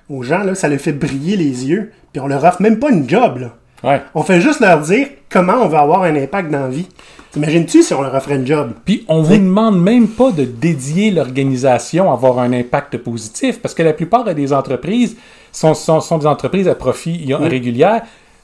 aux 0.09 0.23
gens, 0.23 0.43
là, 0.43 0.55
ça 0.55 0.69
leur 0.69 0.79
fait 0.79 0.93
briller 0.93 1.35
les 1.35 1.67
yeux, 1.67 1.91
puis 2.13 2.21
on 2.21 2.27
leur 2.27 2.43
offre 2.43 2.61
même 2.61 2.79
pas 2.79 2.89
une 2.89 3.09
job. 3.09 3.39
Là. 3.39 3.57
Ouais. 3.83 4.01
On 4.15 4.23
fait 4.23 4.41
juste 4.41 4.59
leur 4.59 4.81
dire 4.81 5.07
comment 5.29 5.55
on 5.61 5.67
va 5.67 5.81
avoir 5.81 6.03
un 6.03 6.15
impact 6.15 6.49
dans 6.49 6.61
la 6.61 6.69
vie. 6.69 6.87
T'imagines-tu 7.31 7.83
si 7.83 7.93
on 7.93 8.01
leur 8.01 8.15
offrait 8.15 8.35
une 8.35 8.47
job? 8.47 8.71
Puis 8.85 9.05
on 9.07 9.21
vous 9.21 9.37
demande 9.37 9.81
même 9.81 10.07
pas 10.07 10.31
de 10.31 10.43
dédier 10.43 11.11
l'organisation 11.11 12.09
à 12.09 12.13
avoir 12.13 12.39
un 12.39 12.53
impact 12.53 12.97
positif, 12.97 13.61
parce 13.61 13.75
que 13.75 13.83
la 13.83 13.93
plupart 13.93 14.23
des 14.23 14.53
entreprises 14.53 15.17
sont, 15.51 15.73
sont, 15.73 15.99
sont 16.01 16.17
des 16.17 16.25
entreprises 16.25 16.67
à 16.67 16.75
profit 16.75 17.33
ont- 17.33 17.47
régulière. 17.47 18.01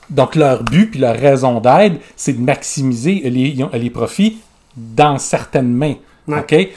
Donc 0.09 0.35
leur 0.35 0.63
but 0.63 0.91
puis 0.91 0.99
leur 0.99 1.15
raison 1.15 1.59
d'être, 1.59 1.95
c'est 2.15 2.33
de 2.33 2.41
maximiser 2.41 3.21
les, 3.25 3.89
profits 3.89 4.37
dans 4.75 5.17
certaines 5.17 5.73
mains. 5.73 5.95
Ouais. 6.27 6.39
OK? 6.39 6.69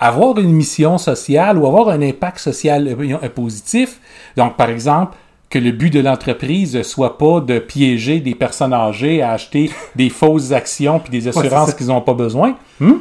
Avoir 0.00 0.38
une 0.38 0.52
mission 0.52 0.98
sociale 0.98 1.58
ou 1.58 1.66
avoir 1.66 1.88
un 1.90 2.02
impact 2.02 2.38
social 2.38 2.88
euh, 2.88 3.18
euh, 3.22 3.28
positif, 3.28 4.00
donc 4.36 4.56
par 4.56 4.68
exemple, 4.68 5.14
que 5.52 5.58
le 5.58 5.70
but 5.70 5.90
de 5.92 6.00
l'entreprise 6.00 6.80
soit 6.82 7.18
pas 7.18 7.40
de 7.40 7.58
piéger 7.58 8.20
des 8.20 8.34
personnes 8.34 8.72
âgées 8.72 9.20
à 9.20 9.32
acheter 9.32 9.70
des 9.94 10.08
fausses 10.08 10.50
actions 10.50 10.98
puis 10.98 11.10
des 11.12 11.28
assurances 11.28 11.74
qu'ils 11.74 11.88
n'ont 11.88 12.00
pas 12.00 12.14
besoin. 12.14 12.56
Hmm? 12.80 12.94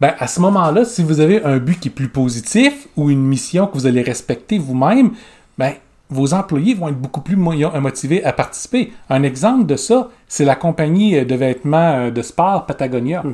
Ben, 0.00 0.14
à 0.18 0.28
ce 0.28 0.40
moment-là, 0.40 0.84
si 0.84 1.02
vous 1.02 1.18
avez 1.20 1.42
un 1.42 1.58
but 1.58 1.80
qui 1.80 1.88
est 1.88 1.90
plus 1.90 2.08
positif 2.08 2.86
ou 2.96 3.10
une 3.10 3.22
mission 3.22 3.66
que 3.66 3.74
vous 3.74 3.86
allez 3.86 4.02
respecter 4.02 4.58
vous-même, 4.58 5.10
ben, 5.58 5.72
vos 6.08 6.34
employés 6.34 6.74
vont 6.74 6.88
être 6.88 7.00
beaucoup 7.00 7.20
plus 7.20 7.34
mo- 7.34 7.52
motivés 7.80 8.22
à 8.22 8.32
participer. 8.32 8.92
Un 9.10 9.24
exemple 9.24 9.66
de 9.66 9.74
ça, 9.74 10.10
c'est 10.28 10.44
la 10.44 10.54
compagnie 10.54 11.24
de 11.24 11.34
vêtements 11.34 11.94
euh, 11.96 12.10
de 12.12 12.22
sport 12.22 12.64
Patagonia. 12.66 13.24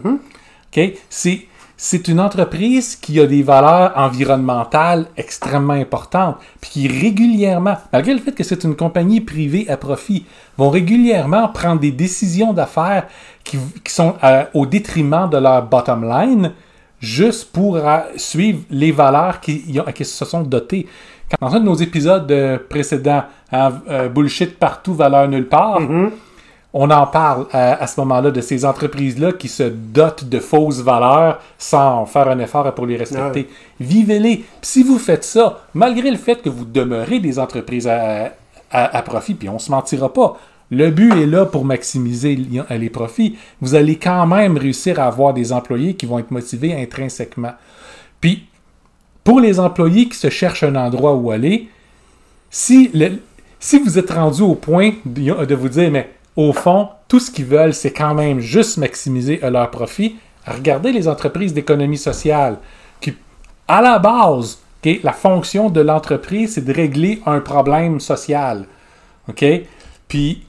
OK? 0.75 0.93
C'est, 1.11 1.43
c'est 1.85 2.07
une 2.07 2.21
entreprise 2.21 2.95
qui 2.95 3.19
a 3.19 3.27
des 3.27 3.43
valeurs 3.43 3.93
environnementales 3.97 5.07
extrêmement 5.17 5.73
importantes, 5.73 6.37
puis 6.61 6.71
qui 6.71 6.87
régulièrement, 6.87 7.77
malgré 7.93 8.13
le 8.15 8.21
fait 8.21 8.31
que 8.31 8.45
c'est 8.45 8.63
une 8.63 8.77
compagnie 8.77 9.21
privée 9.21 9.69
à 9.69 9.77
profit, 9.77 10.25
vont 10.57 10.71
régulièrement 10.71 11.49
prendre 11.49 11.81
des 11.81 11.91
décisions 11.91 12.53
d'affaires 12.53 13.09
qui, 13.43 13.59
sont 13.89 14.15
euh, 14.23 14.45
au 14.55 14.65
détriment 14.65 15.29
de 15.29 15.39
leur 15.39 15.65
bottom 15.67 16.09
line, 16.09 16.53
juste 17.01 17.51
pour 17.53 17.77
euh, 17.77 17.99
suivre 18.17 18.61
les 18.71 18.93
valeurs 18.93 19.41
qui, 19.41 19.81
ont- 19.85 19.91
qui 19.91 20.05
se 20.05 20.25
sont 20.25 20.43
dotées. 20.43 20.87
Dans 21.41 21.53
un 21.53 21.59
de 21.59 21.65
nos 21.65 21.75
épisodes 21.75 22.31
euh, 22.31 22.59
précédents, 22.69 23.25
hein, 23.51 23.73
Bullshit 24.15 24.57
partout, 24.57 24.95
valeur 24.95 25.27
nulle 25.27 25.49
part, 25.49 25.81
on 26.75 26.91
en 26.91 27.07
parle 27.07 27.47
euh, 27.55 27.75
à 27.79 27.87
ce 27.87 28.01
moment-là 28.01 28.31
de 28.31 28.41
ces 28.41 28.65
entreprises-là 28.65 29.33
qui 29.33 29.49
se 29.49 29.65
dotent 29.65 30.25
de 30.25 30.39
fausses 30.39 30.81
valeurs 30.81 31.39
sans 31.59 32.07
faire 32.07 32.29
un 32.29 32.39
effort 32.39 32.73
pour 32.75 32.87
les 32.87 32.97
respecter. 32.97 33.49
Vivez-les. 33.79 34.45
Si 34.63 34.83
vous 34.83 34.99
faites 34.99 35.25
ça, 35.25 35.61
malgré 35.75 36.11
le 36.11 36.17
fait 36.17 36.41
que 36.41 36.49
vous 36.49 36.65
demeurez 36.65 37.21
des 37.21 37.39
entreprises 37.39 37.87
à, 37.87 38.33
à- 38.71 38.97
à 38.97 39.03
profit, 39.03 39.35
puis 39.35 39.49
on 39.51 39.59
se 39.59 39.71
mentira 39.71 40.11
pas, 40.13 40.39
le 40.71 40.91
but 40.91 41.13
est 41.13 41.27
là 41.27 41.45
pour 41.45 41.67
maximiser 41.67 42.35
li- 42.37 42.61
les 42.71 42.89
profits. 42.89 43.37
Vous 43.61 43.75
allez 43.75 43.97
quand 43.97 44.27
même 44.27 44.57
réussir 44.57 44.99
à 44.99 45.05
avoir 45.05 45.35
des 45.35 45.53
employés 45.53 45.93
qui 45.95 46.07
vont 46.07 46.19
être 46.19 46.31
motivés 46.31 46.75
intrinsèquement. 46.75 47.53
Puis, 48.23 48.47
pour 49.25 49.41
les 49.41 49.61
employés 49.61 50.09
qui 50.09 50.17
se 50.17 50.31
cherchent 50.31 50.63
un 50.63 50.75
endroit 50.77 51.13
où 51.15 51.31
aller, 51.31 51.69
si, 52.51 52.91
le- 52.95 53.19
si 53.61 53.79
vous 53.79 53.99
êtes 53.99 54.11
rendu 54.11 54.41
au 54.41 54.55
point 54.55 54.93
de, 55.05 55.45
de 55.45 55.55
vous 55.55 55.69
dire, 55.69 55.91
mais 55.91 56.09
au 56.37 56.53
fond, 56.53 56.89
tout 57.09 57.21
ce 57.21 57.31
qu'ils 57.31 57.45
veulent, 57.45 57.75
c'est 57.75 57.93
quand 57.93 58.15
même 58.15 58.41
juste 58.41 58.79
maximiser 58.79 59.41
leur 59.43 59.71
profit, 59.71 60.17
regardez 60.47 60.93
les 60.93 61.09
entreprises 61.09 61.53
d'économie 61.53 61.99
sociale 61.99 62.59
qui, 63.01 63.15
à 63.69 63.83
la 63.83 63.99
base, 63.99 64.59
la 65.03 65.13
fonction 65.13 65.71
de 65.71 65.81
l'entreprise, 65.81 66.55
c'est 66.55 66.65
de 66.65 66.73
régler 66.73 67.21
un 67.27 67.41
problème 67.41 68.01
social. 68.01 68.67
OK? 69.29 69.45
Puis, 70.09 70.43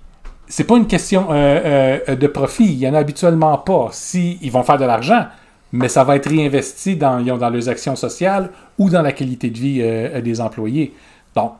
c'est 0.48 0.64
pas 0.64 0.78
une 0.78 0.88
question 0.88 1.28
euh, 1.32 2.00
euh, 2.10 2.16
de 2.16 2.28
profit. 2.28 2.66
Il 2.66 2.80
y 2.80 2.88
en 2.88 2.94
a 2.94 3.00
habituellement 3.00 3.58
pas. 3.58 3.90
Si 3.92 4.40
ils 4.42 4.52
vont 4.52 4.64
faire 4.64 4.78
de 4.78 4.86
l'argent, 4.86 5.26
mais 5.72 5.88
ça 5.88 6.04
va 6.04 6.16
être 6.16 6.30
réinvesti 6.30 6.96
dans, 6.96 7.22
dans 7.22 7.50
leurs 7.50 7.70
actions 7.70 7.96
sociales 7.96 8.50
ou 8.78 8.90
dans 8.90 9.02
la 9.02 9.12
qualité 9.12 9.50
de 9.50 9.58
vie 9.58 9.80
euh, 9.82 10.22
des 10.22 10.42
employés. 10.42 10.94
Donc, 11.36 11.54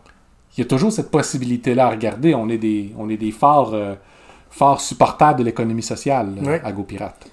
il 0.56 0.62
y 0.62 0.64
a 0.64 0.68
toujours 0.68 0.92
cette 0.92 1.10
possibilité-là 1.10 1.88
à 1.88 1.90
regarder. 1.90 2.36
On 2.36 2.50
est 2.50 2.58
des, 2.58 2.94
on 2.98 3.10
est 3.10 3.18
des 3.18 3.32
forts, 3.32 3.76
euh, 4.54 4.58
forts 4.58 4.82
supporters 4.82 5.36
de 5.36 5.44
l'économie 5.44 5.84
sociale 5.84 6.30
Ouais. 6.42 6.62
à 6.64 6.72
GoPirate. 6.72 7.28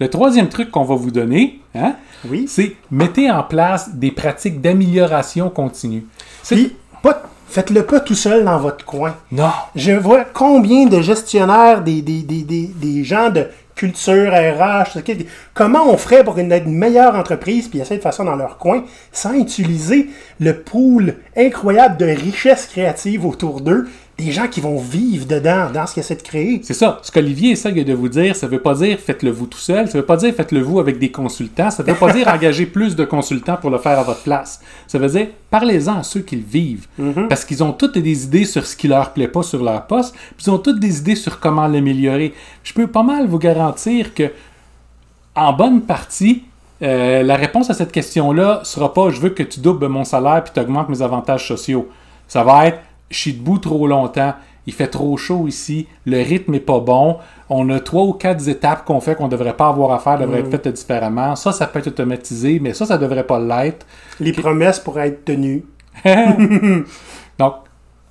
Le 0.00 0.08
troisième 0.08 0.48
truc 0.48 0.70
qu'on 0.70 0.84
va 0.84 0.94
vous 0.96 1.10
donner, 1.10 1.60
hein, 1.74 1.94
Oui. 2.28 2.46
c'est 2.48 2.76
mettez 2.90 3.30
en 3.30 3.42
place 3.42 3.90
des 3.94 4.10
pratiques 4.10 4.60
d'amélioration 4.60 5.48
continue. 5.50 6.04
Puis, 6.48 6.74
pas, 7.02 7.22
faites-le 7.48 7.84
pas 7.84 8.00
tout 8.00 8.14
seul 8.14 8.44
dans 8.44 8.58
votre 8.58 8.84
coin. 8.84 9.14
Non. 9.30 9.50
Je 9.76 9.92
vois 9.92 10.24
combien 10.24 10.86
de 10.86 11.00
gestionnaires, 11.00 11.82
des, 11.82 12.02
des, 12.02 12.22
des, 12.22 12.42
des, 12.42 12.66
des 12.74 13.04
gens 13.04 13.30
de 13.30 13.46
culture, 13.74 14.32
RH, 14.32 14.98
comment 15.54 15.88
on 15.90 15.96
ferait 15.96 16.22
pour 16.24 16.38
une, 16.38 16.52
une 16.52 16.74
meilleure 16.76 17.16
entreprise, 17.16 17.68
puis 17.68 17.78
essayer 17.80 17.96
de 17.96 18.02
faire 18.02 18.12
ça 18.12 18.22
dans 18.22 18.36
leur 18.36 18.58
coin, 18.58 18.84
sans 19.12 19.32
utiliser 19.32 20.10
le 20.40 20.58
pool 20.60 21.16
incroyable 21.36 21.96
de 21.96 22.04
richesses 22.04 22.66
créatives 22.66 23.24
autour 23.24 23.60
d'eux, 23.62 23.88
des 24.18 24.30
gens 24.30 24.46
qui 24.46 24.60
vont 24.60 24.78
vivre 24.78 25.26
dedans, 25.26 25.70
dans 25.72 25.86
ce 25.86 25.94
qu'ils 25.94 26.02
essaient 26.02 26.16
de 26.16 26.22
créer. 26.22 26.60
C'est 26.62 26.74
ça. 26.74 27.00
Ce 27.02 27.10
qu'Olivier 27.10 27.52
essaye 27.52 27.84
de 27.84 27.94
vous 27.94 28.08
dire, 28.08 28.36
ça 28.36 28.46
ne 28.46 28.52
veut 28.52 28.60
pas 28.60 28.74
dire 28.74 28.98
faites-le 28.98 29.30
vous 29.30 29.46
tout 29.46 29.58
seul, 29.58 29.88
ça 29.88 29.96
ne 29.96 30.02
veut 30.02 30.06
pas 30.06 30.16
dire 30.16 30.34
faites-le 30.34 30.60
vous 30.60 30.80
avec 30.80 30.98
des 30.98 31.10
consultants, 31.10 31.70
ça 31.70 31.82
ne 31.82 31.88
veut 31.88 31.98
pas 31.98 32.12
dire 32.12 32.28
engager 32.32 32.66
plus 32.66 32.94
de 32.94 33.04
consultants 33.04 33.56
pour 33.56 33.70
le 33.70 33.78
faire 33.78 33.98
à 33.98 34.02
votre 34.02 34.22
place. 34.22 34.60
Ça 34.86 34.98
veut 34.98 35.08
dire 35.08 35.28
parlez-en 35.50 35.98
à 35.98 36.02
ceux 36.02 36.20
qui 36.20 36.36
le 36.36 36.44
vivent. 36.44 36.86
Parce 37.28 37.44
qu'ils 37.44 37.64
ont 37.64 37.72
toutes 37.72 37.98
des 37.98 38.24
idées 38.24 38.44
sur 38.44 38.66
ce 38.66 38.76
qui 38.76 38.88
leur 38.88 39.12
plaît 39.12 39.28
pas 39.28 39.42
sur 39.42 39.62
leur 39.62 39.86
poste, 39.86 40.14
puis 40.36 40.46
ils 40.46 40.50
ont 40.50 40.58
toutes 40.58 40.78
des 40.78 40.98
idées 40.98 41.16
sur 41.16 41.40
comment 41.40 41.66
l'améliorer. 41.66 42.34
Je 42.64 42.72
peux 42.74 42.86
pas 42.86 43.02
mal 43.02 43.26
vous 43.26 43.38
garantir 43.38 44.14
que, 44.14 44.30
en 45.34 45.52
bonne 45.52 45.82
partie, 45.82 46.44
euh, 46.82 47.22
la 47.22 47.36
réponse 47.36 47.70
à 47.70 47.74
cette 47.74 47.92
question-là 47.92 48.60
sera 48.64 48.92
pas 48.92 49.10
je 49.10 49.20
veux 49.20 49.30
que 49.30 49.42
tu 49.42 49.60
doubles 49.60 49.86
mon 49.86 50.04
salaire 50.04 50.42
puis 50.42 50.52
tu 50.52 50.60
augmentes 50.60 50.88
mes 50.88 51.00
avantages 51.00 51.46
sociaux. 51.46 51.88
Ça 52.28 52.42
va 52.44 52.66
être 52.68 52.78
je 53.12 53.18
suis 53.18 53.32
debout 53.34 53.58
trop 53.58 53.86
longtemps, 53.86 54.34
il 54.66 54.72
fait 54.72 54.88
trop 54.88 55.16
chaud 55.16 55.46
ici, 55.48 55.86
le 56.06 56.18
rythme 56.22 56.54
est 56.54 56.60
pas 56.60 56.80
bon, 56.80 57.18
on 57.48 57.68
a 57.70 57.80
trois 57.80 58.04
ou 58.04 58.12
quatre 58.12 58.48
étapes 58.48 58.84
qu'on 58.84 59.00
fait 59.00 59.14
qu'on 59.14 59.28
devrait 59.28 59.56
pas 59.56 59.68
avoir 59.68 59.92
à 59.92 59.98
faire, 59.98 60.18
devraient 60.18 60.40
être 60.40 60.50
faites 60.50 60.68
différemment. 60.68 61.36
Ça, 61.36 61.52
ça 61.52 61.66
peut 61.66 61.80
être 61.80 61.88
automatisé, 61.88 62.60
mais 62.60 62.72
ça, 62.72 62.86
ça 62.86 62.98
devrait 62.98 63.26
pas 63.26 63.40
l'être. 63.40 63.86
Les 64.20 64.32
promesses 64.32 64.78
pourraient 64.78 65.08
être 65.08 65.24
tenues. 65.24 65.64
Donc, 67.38 67.54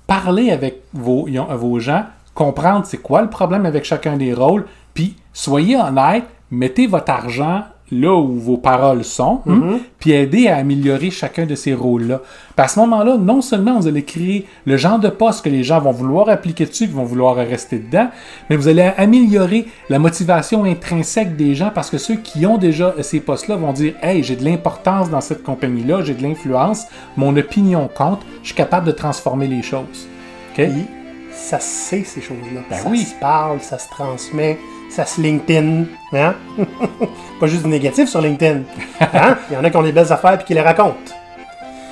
parlez 0.06 0.50
avec 0.50 0.82
vos, 0.92 1.26
vos 1.56 1.80
gens, 1.80 2.04
comprendre 2.34 2.86
c'est 2.86 2.98
quoi 2.98 3.22
le 3.22 3.30
problème 3.30 3.66
avec 3.66 3.84
chacun 3.84 4.16
des 4.16 4.34
rôles, 4.34 4.66
puis 4.94 5.16
soyez 5.32 5.76
honnête, 5.76 6.24
mettez 6.50 6.86
votre 6.86 7.10
argent 7.10 7.64
là 7.92 8.14
où 8.16 8.38
vos 8.38 8.56
paroles 8.56 9.04
sont, 9.04 9.42
hein, 9.46 9.78
puis 9.98 10.12
aidez 10.12 10.48
à 10.48 10.56
améliorer 10.56 11.10
chacun 11.10 11.44
de 11.44 11.54
ces 11.54 11.74
rôles-là. 11.74 12.22
Puis 12.56 12.64
à 12.64 12.68
ce 12.68 12.80
moment-là, 12.80 13.18
non 13.18 13.42
seulement 13.42 13.78
vous 13.78 13.86
allez 13.86 14.02
créer 14.02 14.46
le 14.64 14.78
genre 14.78 14.98
de 14.98 15.08
poste 15.08 15.44
que 15.44 15.50
les 15.50 15.62
gens 15.62 15.78
vont 15.78 15.92
vouloir 15.92 16.28
appliquer 16.30 16.64
dessus, 16.64 16.86
qui 16.86 16.94
vont 16.94 17.04
vouloir 17.04 17.36
rester 17.36 17.78
dedans, 17.78 18.08
mais 18.48 18.56
vous 18.56 18.68
allez 18.68 18.90
améliorer 18.96 19.66
la 19.90 19.98
motivation 19.98 20.64
intrinsèque 20.64 21.36
des 21.36 21.54
gens 21.54 21.70
parce 21.74 21.90
que 21.90 21.98
ceux 21.98 22.16
qui 22.16 22.46
ont 22.46 22.56
déjà 22.56 22.94
ces 23.02 23.20
postes-là 23.20 23.56
vont 23.56 23.74
dire 23.74 23.94
Hey, 24.02 24.22
j'ai 24.22 24.36
de 24.36 24.44
l'importance 24.44 25.10
dans 25.10 25.20
cette 25.20 25.42
compagnie-là, 25.42 26.02
j'ai 26.02 26.14
de 26.14 26.22
l'influence, 26.22 26.86
mon 27.16 27.36
opinion 27.36 27.90
compte, 27.94 28.20
je 28.42 28.48
suis 28.48 28.56
capable 28.56 28.86
de 28.86 28.92
transformer 28.92 29.48
les 29.48 29.62
choses. 29.62 30.08
OK? 30.52 30.64
Puis, 30.64 30.86
ça 31.32 31.58
se 31.60 31.66
sait, 31.66 32.04
ces 32.04 32.20
choses-là. 32.20 32.60
Ben 32.70 32.76
ça 32.76 32.88
oui. 32.88 33.00
se 33.00 33.14
parle, 33.14 33.60
ça 33.60 33.78
se 33.78 33.88
transmet, 33.88 34.58
ça 34.92 35.06
se 35.06 35.20
LinkedIn. 35.20 35.84
Hein? 36.12 36.34
Pas 37.40 37.46
juste 37.46 37.62
du 37.62 37.68
négatif 37.68 38.08
sur 38.08 38.20
LinkedIn. 38.20 38.60
Hein? 39.00 39.38
Il 39.50 39.54
y 39.54 39.56
en 39.56 39.64
a 39.64 39.70
qui 39.70 39.76
ont 39.76 39.82
des 39.82 39.92
belles 39.92 40.12
affaires 40.12 40.38
et 40.40 40.44
qui 40.44 40.54
les 40.54 40.60
racontent. 40.60 40.96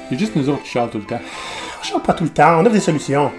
C'est 0.08 0.18
juste 0.18 0.36
nous 0.36 0.48
autres 0.48 0.62
qui 0.62 0.70
chialent 0.70 0.90
tout 0.90 0.98
le 0.98 1.04
temps. 1.04 1.20
On 1.80 1.82
chante 1.82 2.02
pas 2.04 2.12
tout 2.12 2.24
le 2.24 2.30
temps, 2.30 2.58
on 2.58 2.60
offre 2.60 2.72
des 2.72 2.80
solutions. 2.80 3.30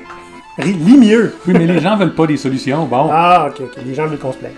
Lis 0.58 0.98
mieux. 0.98 1.36
Oui, 1.48 1.54
mais 1.54 1.66
les 1.66 1.80
gens 1.80 1.96
veulent 1.96 2.16
pas 2.16 2.26
des 2.26 2.38
solutions. 2.38 2.86
Bon. 2.86 3.10
Ah, 3.12 3.50
ok, 3.50 3.62
ok. 3.62 3.84
Les 3.86 3.94
gens 3.94 4.08
veulent 4.08 4.20
qu'on 4.20 4.32
se 4.32 4.38
plaigne. 4.38 4.52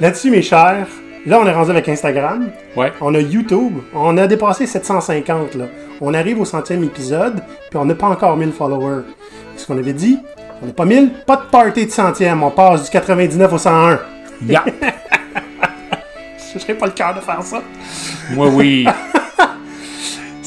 Là-dessus, 0.00 0.30
mes 0.30 0.42
chers, 0.42 0.86
Là, 1.26 1.40
on 1.42 1.46
est 1.46 1.52
rendu 1.52 1.70
avec 1.72 1.88
Instagram. 1.88 2.50
Ouais. 2.76 2.92
On 3.00 3.14
a 3.14 3.20
YouTube. 3.20 3.74
On 3.92 4.16
a 4.16 4.26
dépassé 4.26 4.66
750, 4.66 5.56
là. 5.56 5.66
On 6.00 6.14
arrive 6.14 6.40
au 6.40 6.44
centième 6.44 6.84
épisode, 6.84 7.42
puis 7.68 7.78
on 7.78 7.84
n'a 7.84 7.94
pas 7.94 8.06
encore 8.06 8.36
1000 8.36 8.52
followers. 8.52 9.02
Ce 9.56 9.66
qu'on 9.66 9.76
avait 9.76 9.92
dit, 9.92 10.18
on 10.62 10.66
n'est 10.66 10.72
pas 10.72 10.84
1000, 10.84 11.10
pas 11.26 11.36
de 11.36 11.42
party 11.50 11.86
de 11.86 11.90
centième. 11.90 12.42
On 12.42 12.50
passe 12.50 12.84
du 12.84 12.90
99 12.90 13.52
au 13.52 13.58
101. 13.58 14.00
Ya! 14.46 14.64
Je 16.54 16.58
serais 16.58 16.74
pas 16.74 16.86
le 16.86 16.92
cœur 16.92 17.14
de 17.14 17.20
faire 17.20 17.42
ça. 17.42 17.62
Moi, 18.30 18.48
oui. 18.48 18.86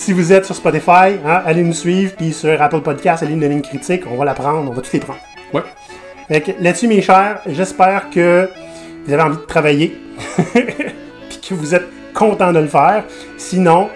Si 0.02 0.14
vous 0.14 0.34
êtes 0.34 0.46
sur 0.46 0.56
Spotify, 0.56 1.20
hein, 1.24 1.44
allez 1.46 1.62
nous 1.62 1.76
suivre, 1.76 2.14
puis 2.18 2.34
sur 2.34 2.60
Apple 2.60 2.82
Podcast, 2.82 3.22
allez 3.22 3.36
nous 3.36 3.42
donner 3.42 3.54
une 3.54 3.62
critique. 3.62 4.02
On 4.12 4.18
va 4.18 4.26
la 4.26 4.34
prendre, 4.34 4.72
on 4.72 4.74
va 4.74 4.82
tous 4.82 4.94
les 4.94 5.00
prendre. 5.00 5.20
Ouais. 5.54 5.62
Là-dessus, 6.60 6.88
mes 6.88 7.04
chers, 7.04 7.40
j'espère 7.46 8.10
que 8.10 8.50
vous 9.06 9.14
avez 9.14 9.22
envie 9.22 9.38
de 9.38 9.42
travailler, 9.44 10.02
puis 11.30 11.40
que 11.48 11.54
vous 11.54 11.76
êtes 11.76 11.88
content 12.16 12.52
de 12.52 12.58
le 12.58 12.68
faire. 12.68 13.04
Sinon, 13.38 13.90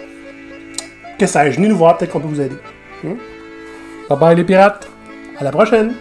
que 1.18 1.26
sais-je, 1.26 1.56
venez 1.56 1.70
nous 1.70 1.78
voir, 1.78 1.98
peut-être 1.98 2.12
qu'on 2.12 2.20
peut 2.20 2.28
vous 2.28 2.42
aider. 2.42 2.58
Bye 4.08 4.20
bye, 4.20 4.36
les 4.36 4.44
pirates! 4.44 4.95
À 5.38 5.44
la 5.44 5.52
prochaine! 5.52 5.94